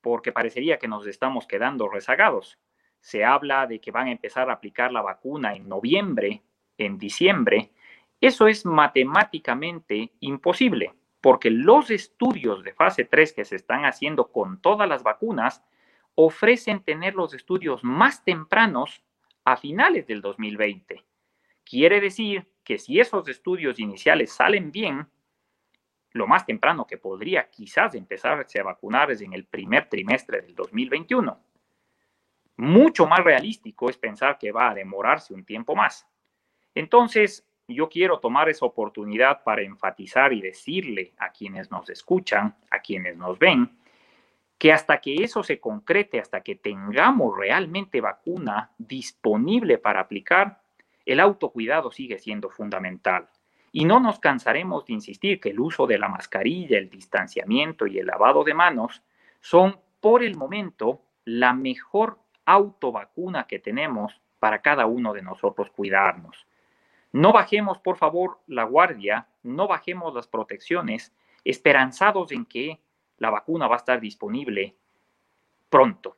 porque 0.00 0.32
parecería 0.32 0.78
que 0.78 0.88
nos 0.88 1.06
estamos 1.06 1.46
quedando 1.46 1.88
rezagados. 1.88 2.58
Se 3.00 3.24
habla 3.24 3.66
de 3.66 3.80
que 3.80 3.90
van 3.90 4.08
a 4.08 4.12
empezar 4.12 4.48
a 4.48 4.54
aplicar 4.54 4.92
la 4.92 5.02
vacuna 5.02 5.54
en 5.54 5.68
noviembre, 5.68 6.42
en 6.78 6.98
diciembre. 6.98 7.72
Eso 8.20 8.46
es 8.46 8.64
matemáticamente 8.64 10.12
imposible, 10.20 10.94
porque 11.20 11.50
los 11.50 11.90
estudios 11.90 12.62
de 12.62 12.72
fase 12.72 13.04
3 13.04 13.32
que 13.32 13.44
se 13.44 13.56
están 13.56 13.84
haciendo 13.84 14.30
con 14.30 14.60
todas 14.60 14.88
las 14.88 15.02
vacunas 15.02 15.62
ofrecen 16.14 16.82
tener 16.82 17.14
los 17.14 17.34
estudios 17.34 17.82
más 17.82 18.24
tempranos 18.24 19.02
a 19.44 19.56
finales 19.56 20.06
del 20.06 20.20
2020. 20.20 21.04
Quiere 21.64 22.00
decir 22.00 22.46
que 22.62 22.78
si 22.78 23.00
esos 23.00 23.28
estudios 23.28 23.78
iniciales 23.78 24.32
salen 24.32 24.70
bien, 24.70 25.06
lo 26.12 26.26
más 26.26 26.46
temprano 26.46 26.86
que 26.86 26.96
podría 26.96 27.50
quizás 27.50 27.94
empezarse 27.94 28.60
a 28.60 28.64
vacunar 28.64 29.10
es 29.10 29.20
en 29.20 29.32
el 29.32 29.44
primer 29.46 29.88
trimestre 29.88 30.42
del 30.42 30.54
2021. 30.54 31.40
Mucho 32.56 33.06
más 33.06 33.24
realístico 33.24 33.90
es 33.90 33.98
pensar 33.98 34.38
que 34.38 34.52
va 34.52 34.70
a 34.70 34.74
demorarse 34.74 35.34
un 35.34 35.44
tiempo 35.44 35.74
más. 35.74 36.06
Entonces, 36.74 37.46
yo 37.68 37.88
quiero 37.88 38.18
tomar 38.18 38.48
esa 38.48 38.66
oportunidad 38.66 39.42
para 39.42 39.62
enfatizar 39.62 40.32
y 40.32 40.40
decirle 40.40 41.14
a 41.18 41.30
quienes 41.30 41.70
nos 41.70 41.88
escuchan, 41.88 42.56
a 42.70 42.80
quienes 42.80 43.16
nos 43.16 43.38
ven, 43.38 43.70
que 44.58 44.72
hasta 44.72 45.00
que 45.00 45.16
eso 45.16 45.42
se 45.42 45.60
concrete, 45.60 46.20
hasta 46.20 46.42
que 46.42 46.56
tengamos 46.56 47.36
realmente 47.36 48.00
vacuna 48.00 48.70
disponible 48.78 49.78
para 49.78 50.00
aplicar, 50.00 50.62
el 51.04 51.20
autocuidado 51.20 51.90
sigue 51.90 52.18
siendo 52.18 52.50
fundamental. 52.50 53.28
Y 53.72 53.84
no 53.84 53.98
nos 53.98 54.20
cansaremos 54.20 54.86
de 54.86 54.92
insistir 54.92 55.40
que 55.40 55.50
el 55.50 55.60
uso 55.60 55.86
de 55.86 55.98
la 55.98 56.08
mascarilla, 56.08 56.78
el 56.78 56.88
distanciamiento 56.88 57.86
y 57.86 57.98
el 57.98 58.06
lavado 58.06 58.44
de 58.44 58.54
manos 58.54 59.02
son 59.40 59.78
por 60.00 60.22
el 60.22 60.36
momento 60.36 61.02
la 61.24 61.52
mejor 61.52 62.18
autovacuna 62.46 63.46
que 63.46 63.58
tenemos 63.58 64.20
para 64.38 64.62
cada 64.62 64.86
uno 64.86 65.12
de 65.12 65.22
nosotros 65.22 65.70
cuidarnos. 65.70 66.46
No 67.14 67.32
bajemos, 67.32 67.78
por 67.78 67.96
favor, 67.96 68.40
la 68.48 68.64
guardia, 68.64 69.28
no 69.44 69.68
bajemos 69.68 70.12
las 70.14 70.26
protecciones, 70.26 71.14
esperanzados 71.44 72.32
en 72.32 72.44
que 72.44 72.80
la 73.18 73.30
vacuna 73.30 73.68
va 73.68 73.76
a 73.76 73.78
estar 73.78 74.00
disponible 74.00 74.74
pronto. 75.70 76.16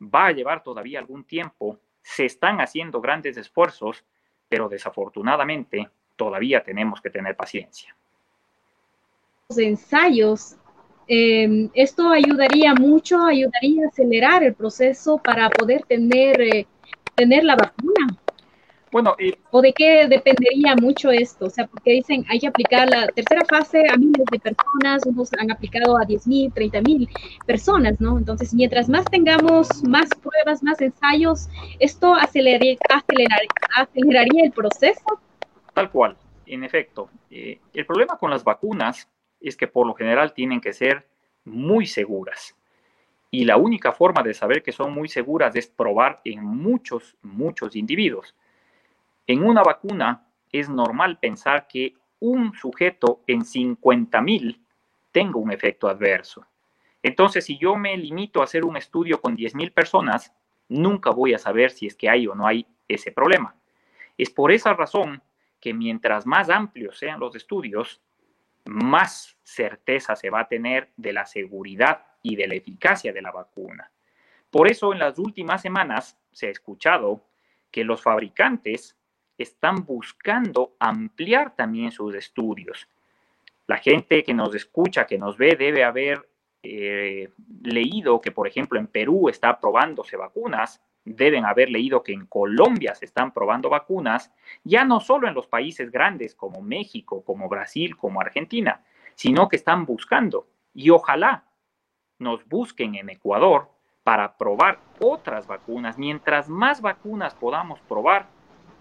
Va 0.00 0.26
a 0.26 0.30
llevar 0.30 0.62
todavía 0.62 1.00
algún 1.00 1.24
tiempo, 1.24 1.80
se 2.02 2.26
están 2.26 2.60
haciendo 2.60 3.00
grandes 3.00 3.36
esfuerzos, 3.36 4.04
pero 4.48 4.68
desafortunadamente 4.68 5.90
todavía 6.14 6.62
tenemos 6.62 7.00
que 7.00 7.10
tener 7.10 7.34
paciencia. 7.34 7.92
Los 9.48 9.58
ensayos, 9.58 10.54
em, 11.08 11.68
esto 11.74 12.10
ayudaría 12.10 12.74
mucho, 12.74 13.20
ayudaría 13.26 13.86
a 13.86 13.88
acelerar 13.88 14.44
el 14.44 14.54
proceso 14.54 15.18
para 15.18 15.50
poder 15.50 15.82
tener, 15.82 16.40
eh, 16.40 16.66
tener 17.16 17.42
la 17.42 17.56
vacuna. 17.56 18.21
Bueno, 18.92 19.16
¿o 19.50 19.62
de 19.62 19.72
qué 19.72 20.06
dependería 20.06 20.76
mucho 20.76 21.10
esto? 21.10 21.46
O 21.46 21.50
sea, 21.50 21.66
porque 21.66 21.92
dicen 21.92 22.24
hay 22.28 22.38
que 22.38 22.46
aplicar 22.46 22.88
la 22.90 23.06
tercera 23.06 23.42
fase 23.46 23.88
a 23.88 23.96
miles 23.96 24.26
de 24.30 24.38
personas, 24.38 25.06
unos 25.06 25.30
han 25.38 25.50
aplicado 25.50 25.96
a 25.98 26.04
10 26.04 26.26
mil, 26.26 26.52
30 26.52 26.82
mil 26.82 27.08
personas, 27.46 28.00
¿no? 28.00 28.18
Entonces, 28.18 28.52
mientras 28.52 28.90
más 28.90 29.06
tengamos 29.06 29.82
más 29.82 30.08
pruebas, 30.22 30.62
más 30.62 30.80
ensayos, 30.82 31.48
esto 31.80 32.14
aceleraría, 32.14 32.76
aceleraría 33.74 34.44
el 34.44 34.52
proceso 34.52 35.22
Tal 35.74 35.90
cual, 35.90 36.16
en 36.46 36.64
efecto. 36.64 37.08
Eh, 37.30 37.58
el 37.72 37.86
problema 37.86 38.18
con 38.18 38.30
las 38.30 38.44
vacunas 38.44 39.08
es 39.40 39.56
que 39.56 39.68
por 39.68 39.86
lo 39.86 39.94
general 39.94 40.34
tienen 40.34 40.60
que 40.60 40.72
ser 40.72 41.06
muy 41.44 41.86
seguras. 41.86 42.54
Y 43.30 43.44
la 43.46 43.56
única 43.56 43.92
forma 43.92 44.22
de 44.22 44.34
saber 44.34 44.62
que 44.62 44.72
son 44.72 44.92
muy 44.92 45.08
seguras 45.08 45.56
es 45.56 45.66
probar 45.66 46.20
en 46.24 46.44
muchos, 46.44 47.16
muchos 47.22 47.74
individuos. 47.74 48.34
En 49.26 49.44
una 49.44 49.62
vacuna 49.62 50.26
es 50.50 50.68
normal 50.68 51.18
pensar 51.18 51.66
que 51.66 51.94
un 52.20 52.54
sujeto 52.54 53.22
en 53.26 53.40
50.000 53.40 54.60
tenga 55.10 55.38
un 55.38 55.52
efecto 55.52 55.88
adverso. 55.88 56.46
Entonces, 57.02 57.44
si 57.44 57.58
yo 57.58 57.76
me 57.76 57.96
limito 57.96 58.40
a 58.40 58.44
hacer 58.44 58.64
un 58.64 58.76
estudio 58.76 59.20
con 59.20 59.36
10.000 59.36 59.72
personas, 59.72 60.32
nunca 60.68 61.10
voy 61.10 61.34
a 61.34 61.38
saber 61.38 61.70
si 61.70 61.86
es 61.86 61.96
que 61.96 62.08
hay 62.08 62.26
o 62.26 62.34
no 62.34 62.46
hay 62.46 62.66
ese 62.88 63.12
problema. 63.12 63.54
Es 64.16 64.30
por 64.30 64.52
esa 64.52 64.74
razón 64.74 65.22
que 65.60 65.74
mientras 65.74 66.26
más 66.26 66.50
amplios 66.50 66.98
sean 66.98 67.20
los 67.20 67.34
estudios, 67.34 68.00
más 68.64 69.36
certeza 69.42 70.14
se 70.16 70.30
va 70.30 70.40
a 70.40 70.48
tener 70.48 70.90
de 70.96 71.12
la 71.12 71.26
seguridad 71.26 72.06
y 72.22 72.36
de 72.36 72.46
la 72.46 72.54
eficacia 72.54 73.12
de 73.12 73.22
la 73.22 73.32
vacuna. 73.32 73.90
Por 74.50 74.70
eso 74.70 74.92
en 74.92 74.98
las 74.98 75.18
últimas 75.18 75.62
semanas 75.62 76.18
se 76.30 76.48
ha 76.48 76.50
escuchado 76.50 77.24
que 77.70 77.84
los 77.84 78.02
fabricantes 78.02 78.96
están 79.38 79.84
buscando 79.84 80.74
ampliar 80.78 81.54
también 81.56 81.90
sus 81.90 82.14
estudios. 82.14 82.88
La 83.66 83.78
gente 83.78 84.22
que 84.22 84.34
nos 84.34 84.54
escucha, 84.54 85.06
que 85.06 85.18
nos 85.18 85.36
ve, 85.36 85.56
debe 85.56 85.84
haber 85.84 86.28
eh, 86.62 87.30
leído 87.62 88.20
que, 88.20 88.30
por 88.30 88.46
ejemplo, 88.46 88.78
en 88.78 88.86
Perú 88.86 89.28
está 89.28 89.58
probándose 89.58 90.16
vacunas 90.16 90.80
deben 91.04 91.44
haber 91.44 91.70
leído 91.70 92.02
que 92.02 92.12
en 92.12 92.26
Colombia 92.26 92.94
se 92.94 93.04
están 93.04 93.32
probando 93.32 93.68
vacunas, 93.68 94.32
ya 94.64 94.84
no 94.84 95.00
solo 95.00 95.28
en 95.28 95.34
los 95.34 95.46
países 95.46 95.90
grandes 95.90 96.34
como 96.34 96.62
México, 96.62 97.24
como 97.24 97.48
Brasil, 97.48 97.96
como 97.96 98.20
Argentina, 98.20 98.82
sino 99.14 99.48
que 99.48 99.56
están 99.56 99.84
buscando 99.84 100.46
y 100.74 100.90
ojalá 100.90 101.44
nos 102.18 102.46
busquen 102.46 102.94
en 102.94 103.10
Ecuador 103.10 103.68
para 104.04 104.36
probar 104.36 104.78
otras 105.00 105.46
vacunas. 105.46 105.98
Mientras 105.98 106.48
más 106.48 106.80
vacunas 106.80 107.34
podamos 107.34 107.80
probar, 107.80 108.28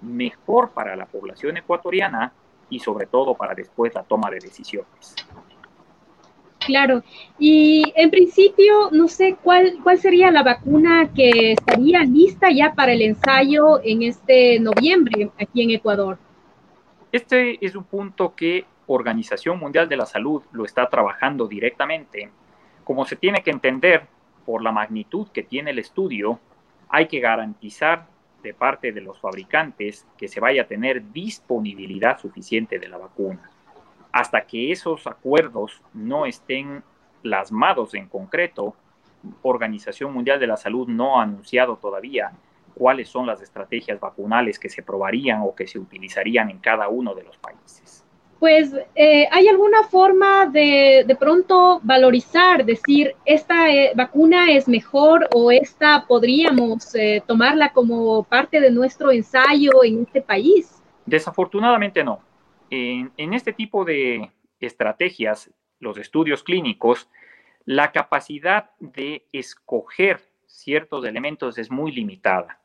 mejor 0.02 0.72
para 0.72 0.96
la 0.96 1.06
población 1.06 1.58
ecuatoriana 1.58 2.34
y 2.70 2.80
sobre 2.80 3.06
todo 3.06 3.36
para 3.36 3.54
después 3.54 3.94
la 3.94 4.04
toma 4.04 4.30
de 4.30 4.40
decisiones. 4.40 5.16
Claro, 6.60 7.04
y 7.40 7.92
en 7.96 8.12
principio 8.12 8.92
no 8.92 9.08
sé 9.08 9.36
cuál, 9.42 9.80
cuál 9.84 9.98
sería 9.98 10.30
la 10.30 10.44
vacuna 10.44 11.10
que 11.14 11.54
estaría 11.54 12.02
lista 12.02 12.52
ya 12.52 12.74
para 12.74 12.94
el 12.94 13.02
ensayo 13.02 13.82
en 13.84 14.04
este 14.04 14.60
noviembre 14.60 15.32
aquí 15.40 15.64
en 15.64 15.72
Ecuador. 15.72 16.20
Este 17.12 17.64
es 17.66 17.76
un 17.76 17.84
punto 17.84 18.36
que 18.36 18.66
Organización 18.86 19.58
Mundial 19.60 19.90
de 19.90 19.98
la 19.98 20.06
Salud 20.06 20.44
lo 20.52 20.64
está 20.64 20.88
trabajando 20.88 21.48
directamente. 21.48 22.30
Como 22.84 23.06
se 23.06 23.16
tiene 23.16 23.42
que 23.42 23.52
entender 23.52 24.06
por 24.46 24.62
la 24.62 24.72
magnitud 24.72 25.28
que 25.30 25.44
tiene 25.44 25.72
el 25.72 25.80
estudio, 25.80 26.40
hay 26.90 27.08
que 27.08 27.20
garantizar 27.20 28.08
de 28.42 28.54
parte 28.54 28.92
de 28.92 29.02
los 29.02 29.20
fabricantes 29.20 30.08
que 30.18 30.28
se 30.28 30.40
vaya 30.40 30.64
a 30.64 30.68
tener 30.68 31.12
disponibilidad 31.12 32.20
suficiente 32.20 32.80
de 32.80 32.88
la 32.88 32.98
vacuna 32.98 33.50
hasta 34.12 34.46
que 34.46 34.72
esos 34.72 35.08
acuerdos 35.08 35.82
no 35.94 36.26
estén 36.26 36.84
plasmados 37.22 37.94
en 37.94 38.08
concreto, 38.08 38.76
Organización 39.44 40.14
Mundial 40.14 40.40
de 40.40 40.48
la 40.48 40.58
Salud 40.58 40.88
no 40.88 41.20
ha 41.20 41.24
anunciado 41.24 41.78
todavía 41.78 42.32
cuáles 42.74 43.10
son 43.10 43.28
las 43.28 43.42
estrategias 43.42 44.00
vacunales 44.00 44.58
que 44.58 44.70
se 44.70 44.82
probarían 44.82 45.42
o 45.44 45.56
que 45.56 45.68
se 45.68 45.78
utilizarían 45.78 46.50
en 46.50 46.58
cada 46.58 46.90
uno 46.90 47.14
de 47.14 47.24
los 47.24 47.38
países. 47.38 48.01
Pues, 48.42 48.74
eh, 48.96 49.28
¿hay 49.32 49.48
alguna 49.48 49.84
forma 49.84 50.48
de 50.48 51.04
de 51.06 51.16
pronto 51.16 51.80
valorizar, 51.84 52.66
decir, 52.66 53.16
esta 53.24 53.70
eh, 53.70 53.92
vacuna 53.96 54.52
es 54.52 54.68
mejor 54.68 55.30
o 55.32 55.52
esta 55.52 56.08
podríamos 56.08 56.96
eh, 56.96 57.22
tomarla 57.28 57.72
como 57.72 58.24
parte 58.24 58.60
de 58.60 58.72
nuestro 58.72 59.12
ensayo 59.12 59.84
en 59.84 60.02
este 60.02 60.24
país? 60.24 60.82
Desafortunadamente 61.06 62.04
no. 62.04 62.20
En, 62.72 63.12
este 63.36 63.54
tipo 63.54 63.86
de 63.86 64.32
estrategias, 64.60 65.52
los 65.78 66.00
estudios 66.00 66.42
clínicos, 66.42 67.08
la 67.66 67.92
capacidad 67.92 68.72
de 68.80 69.28
escoger 69.32 70.20
ciertos 70.48 71.06
elementos 71.06 71.60
es 71.60 71.70
muy 71.70 71.92
limitada. 71.92 72.60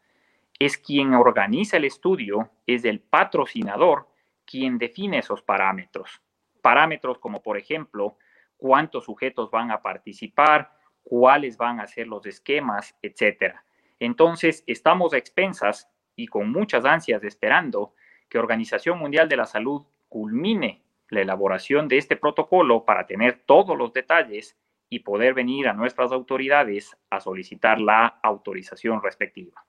Es 0.58 0.78
quien 0.78 1.12
organiza 1.12 1.76
el 1.76 1.84
estudio, 1.84 2.48
es 2.66 2.86
el 2.86 3.00
patrocinador 3.00 4.06
quien 4.46 4.78
define 4.78 5.18
esos 5.18 5.42
parámetros. 5.42 6.22
Parámetros 6.62 7.18
como, 7.18 7.42
por 7.42 7.59
ejemplo, 7.59 8.16
cuántos 8.56 9.04
sujetos 9.04 9.50
van 9.50 9.70
a 9.70 9.82
participar, 9.82 10.72
cuáles 11.02 11.56
van 11.56 11.80
a 11.80 11.87
ser 11.87 12.06
los 12.06 12.26
esquemas, 12.26 12.96
etc. 13.02 13.56
Entonces, 14.00 14.64
estamos 14.66 15.12
a 15.12 15.18
expensas 15.18 15.88
y 16.14 16.26
con 16.26 16.50
muchas 16.50 16.85
ansias 16.85 17.22
esperando 17.24 17.94
que 18.28 18.38
Organización 18.38 18.98
Mundial 18.98 19.28
de 19.28 19.37
la 19.37 19.46
Salud 19.46 19.82
culmine 20.09 20.82
la 21.11 21.20
elaboración 21.20 21.88
de 21.88 21.98
este 21.98 22.16
protocolo 22.16 22.85
para 22.85 23.06
tener 23.06 23.42
todos 23.46 23.76
los 23.76 23.92
detalles 23.92 24.56
y 24.88 25.00
poder 25.00 25.35
venir 25.35 25.68
a 25.68 25.72
nuestras 25.72 26.12
autoridades 26.12 26.96
a 27.11 27.20
solicitar 27.20 27.80
la 27.80 28.18
autorización 28.22 29.02
respectiva. 29.02 29.64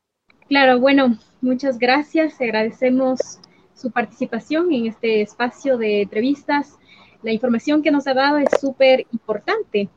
Claro, 0.48 0.80
bueno, 0.80 1.18
muchas 1.42 1.78
gracias. 1.78 2.40
Agradecemos 2.40 3.40
su 3.78 3.92
participación 3.92 4.74
en 4.74 4.88
este 4.88 5.22
espacio 5.22 5.78
de 5.78 6.02
entrevistas. 6.02 6.78
La 7.22 7.32
información 7.32 7.84
que 7.84 7.92
nos 7.92 8.08
ha 8.08 8.13
dado 8.13 8.38
es 8.38 8.50
súper 8.60 9.06
importante, 9.12 9.90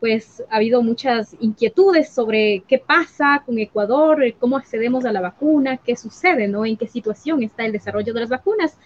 pues 0.00 0.44
ha 0.50 0.56
habido 0.56 0.82
muchas 0.82 1.36
inquietudes 1.40 2.12
sobre 2.12 2.62
qué 2.68 2.78
pasa 2.78 3.42
con 3.44 3.58
Ecuador, 3.58 4.22
cómo 4.38 4.56
accedemos 4.56 5.04
a 5.04 5.12
la 5.12 5.20
vacuna, 5.20 5.76
qué 5.78 5.96
sucede, 5.96 6.48
¿no? 6.48 6.64
En 6.64 6.76
qué 6.76 6.86
situación 6.86 7.42
está 7.42 7.64
el 7.64 7.72
desarrollo 7.72 8.12
de 8.12 8.20
las 8.20 8.28
vacunas. 8.28 8.78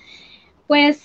Pues 0.67 1.05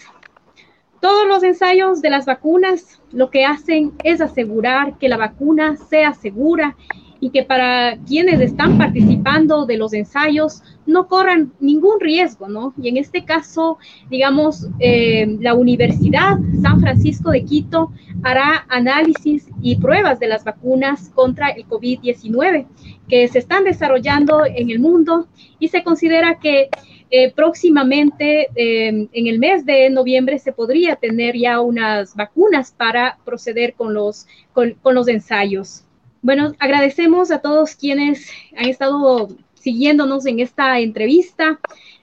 todos 1.02 1.28
los 1.28 1.44
ensayos 1.44 2.02
de 2.02 2.10
las 2.10 2.26
vacunas 2.26 3.02
lo 3.12 3.30
que 3.30 3.46
hacen 3.46 3.94
es 4.04 4.22
asegurar 4.22 4.98
que 4.98 5.10
la 5.10 5.18
vacuna 5.18 5.78
sea 5.78 6.14
segura 6.14 6.76
y 7.20 7.30
que 7.30 7.44
para 7.44 7.98
quienes 8.08 8.40
están 8.42 8.78
participando 8.78 9.66
de 9.66 9.78
los 9.78 9.94
ensayos 9.94 10.62
no 10.86 11.08
corran 11.08 11.52
ningún 11.60 12.00
riesgo, 12.00 12.48
¿no? 12.48 12.74
Y 12.82 12.90
en 12.90 12.98
este 12.98 13.26
caso, 13.26 13.78
digamos, 14.10 14.68
eh, 14.80 15.38
la 15.40 15.54
Universidad 15.54 16.38
San 16.62 16.80
Francisco 16.80 17.32
de 17.32 17.44
Quito 17.44 17.92
hará 18.24 18.66
análisis 18.70 19.50
y 19.62 19.76
pruebas 19.76 20.20
de 20.20 20.28
las 20.28 20.44
vacunas 20.44 21.10
contra 21.14 21.50
el 21.50 21.68
COVID-19 21.68 22.66
que 23.08 23.28
se 23.28 23.40
están 23.40 23.64
desarrollando 23.64 24.46
en 24.46 24.70
el 24.70 24.80
mundo 24.80 25.28
y 25.60 25.70
se 25.70 25.84
considera 25.84 26.40
que 26.40 26.70
eh, 27.10 27.32
próximamente, 27.32 28.50
eh, 28.56 29.08
en 29.12 29.28
el 29.28 29.40
mes 29.40 29.66
de 29.66 29.90
noviembre, 29.90 30.40
se 30.40 30.52
podría 30.52 30.98
tener 30.98 31.38
ya 31.38 31.62
unas 31.62 32.16
vacunas 32.16 32.72
para 32.72 33.18
proceder 33.24 33.76
con 33.76 33.94
los, 33.94 34.28
con, 34.52 34.74
con 34.74 34.94
los 34.94 35.08
ensayos. 35.08 35.87
Bueno, 36.28 36.52
agradecemos 36.60 37.32
a 37.32 37.40
todos 37.40 37.76
quienes 37.76 38.30
han 38.58 38.66
estado 38.66 39.30
siguiéndonos 39.54 40.26
en 40.26 40.42
esta 40.42 40.78
entrevista. 40.78 41.58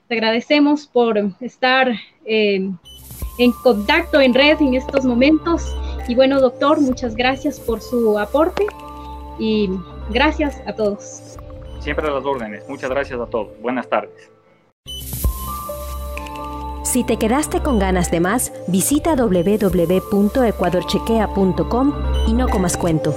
Te 0.07 0.15
agradecemos 0.15 0.87
por 0.87 1.19
estar 1.41 1.91
eh, 2.25 2.67
en 3.37 3.51
contacto 3.61 4.19
en 4.19 4.33
red 4.33 4.59
en 4.61 4.73
estos 4.73 5.05
momentos. 5.05 5.71
Y 6.07 6.15
bueno, 6.15 6.41
doctor, 6.41 6.81
muchas 6.81 7.15
gracias 7.15 7.59
por 7.59 7.81
su 7.81 8.17
aporte 8.17 8.65
y 9.37 9.69
gracias 10.09 10.59
a 10.65 10.73
todos. 10.73 11.37
Siempre 11.81 12.07
a 12.07 12.11
las 12.11 12.25
órdenes. 12.25 12.67
Muchas 12.67 12.89
gracias 12.89 13.19
a 13.19 13.27
todos. 13.27 13.49
Buenas 13.61 13.87
tardes. 13.87 14.31
Si 16.83 17.03
te 17.03 17.17
quedaste 17.17 17.61
con 17.61 17.77
ganas 17.77 18.09
de 18.09 18.21
más, 18.21 18.51
visita 18.69 19.15
www.ecuadorchequea.com 19.15 21.93
y 22.25 22.33
no 22.33 22.49
comas 22.49 22.75
cuento. 22.75 23.13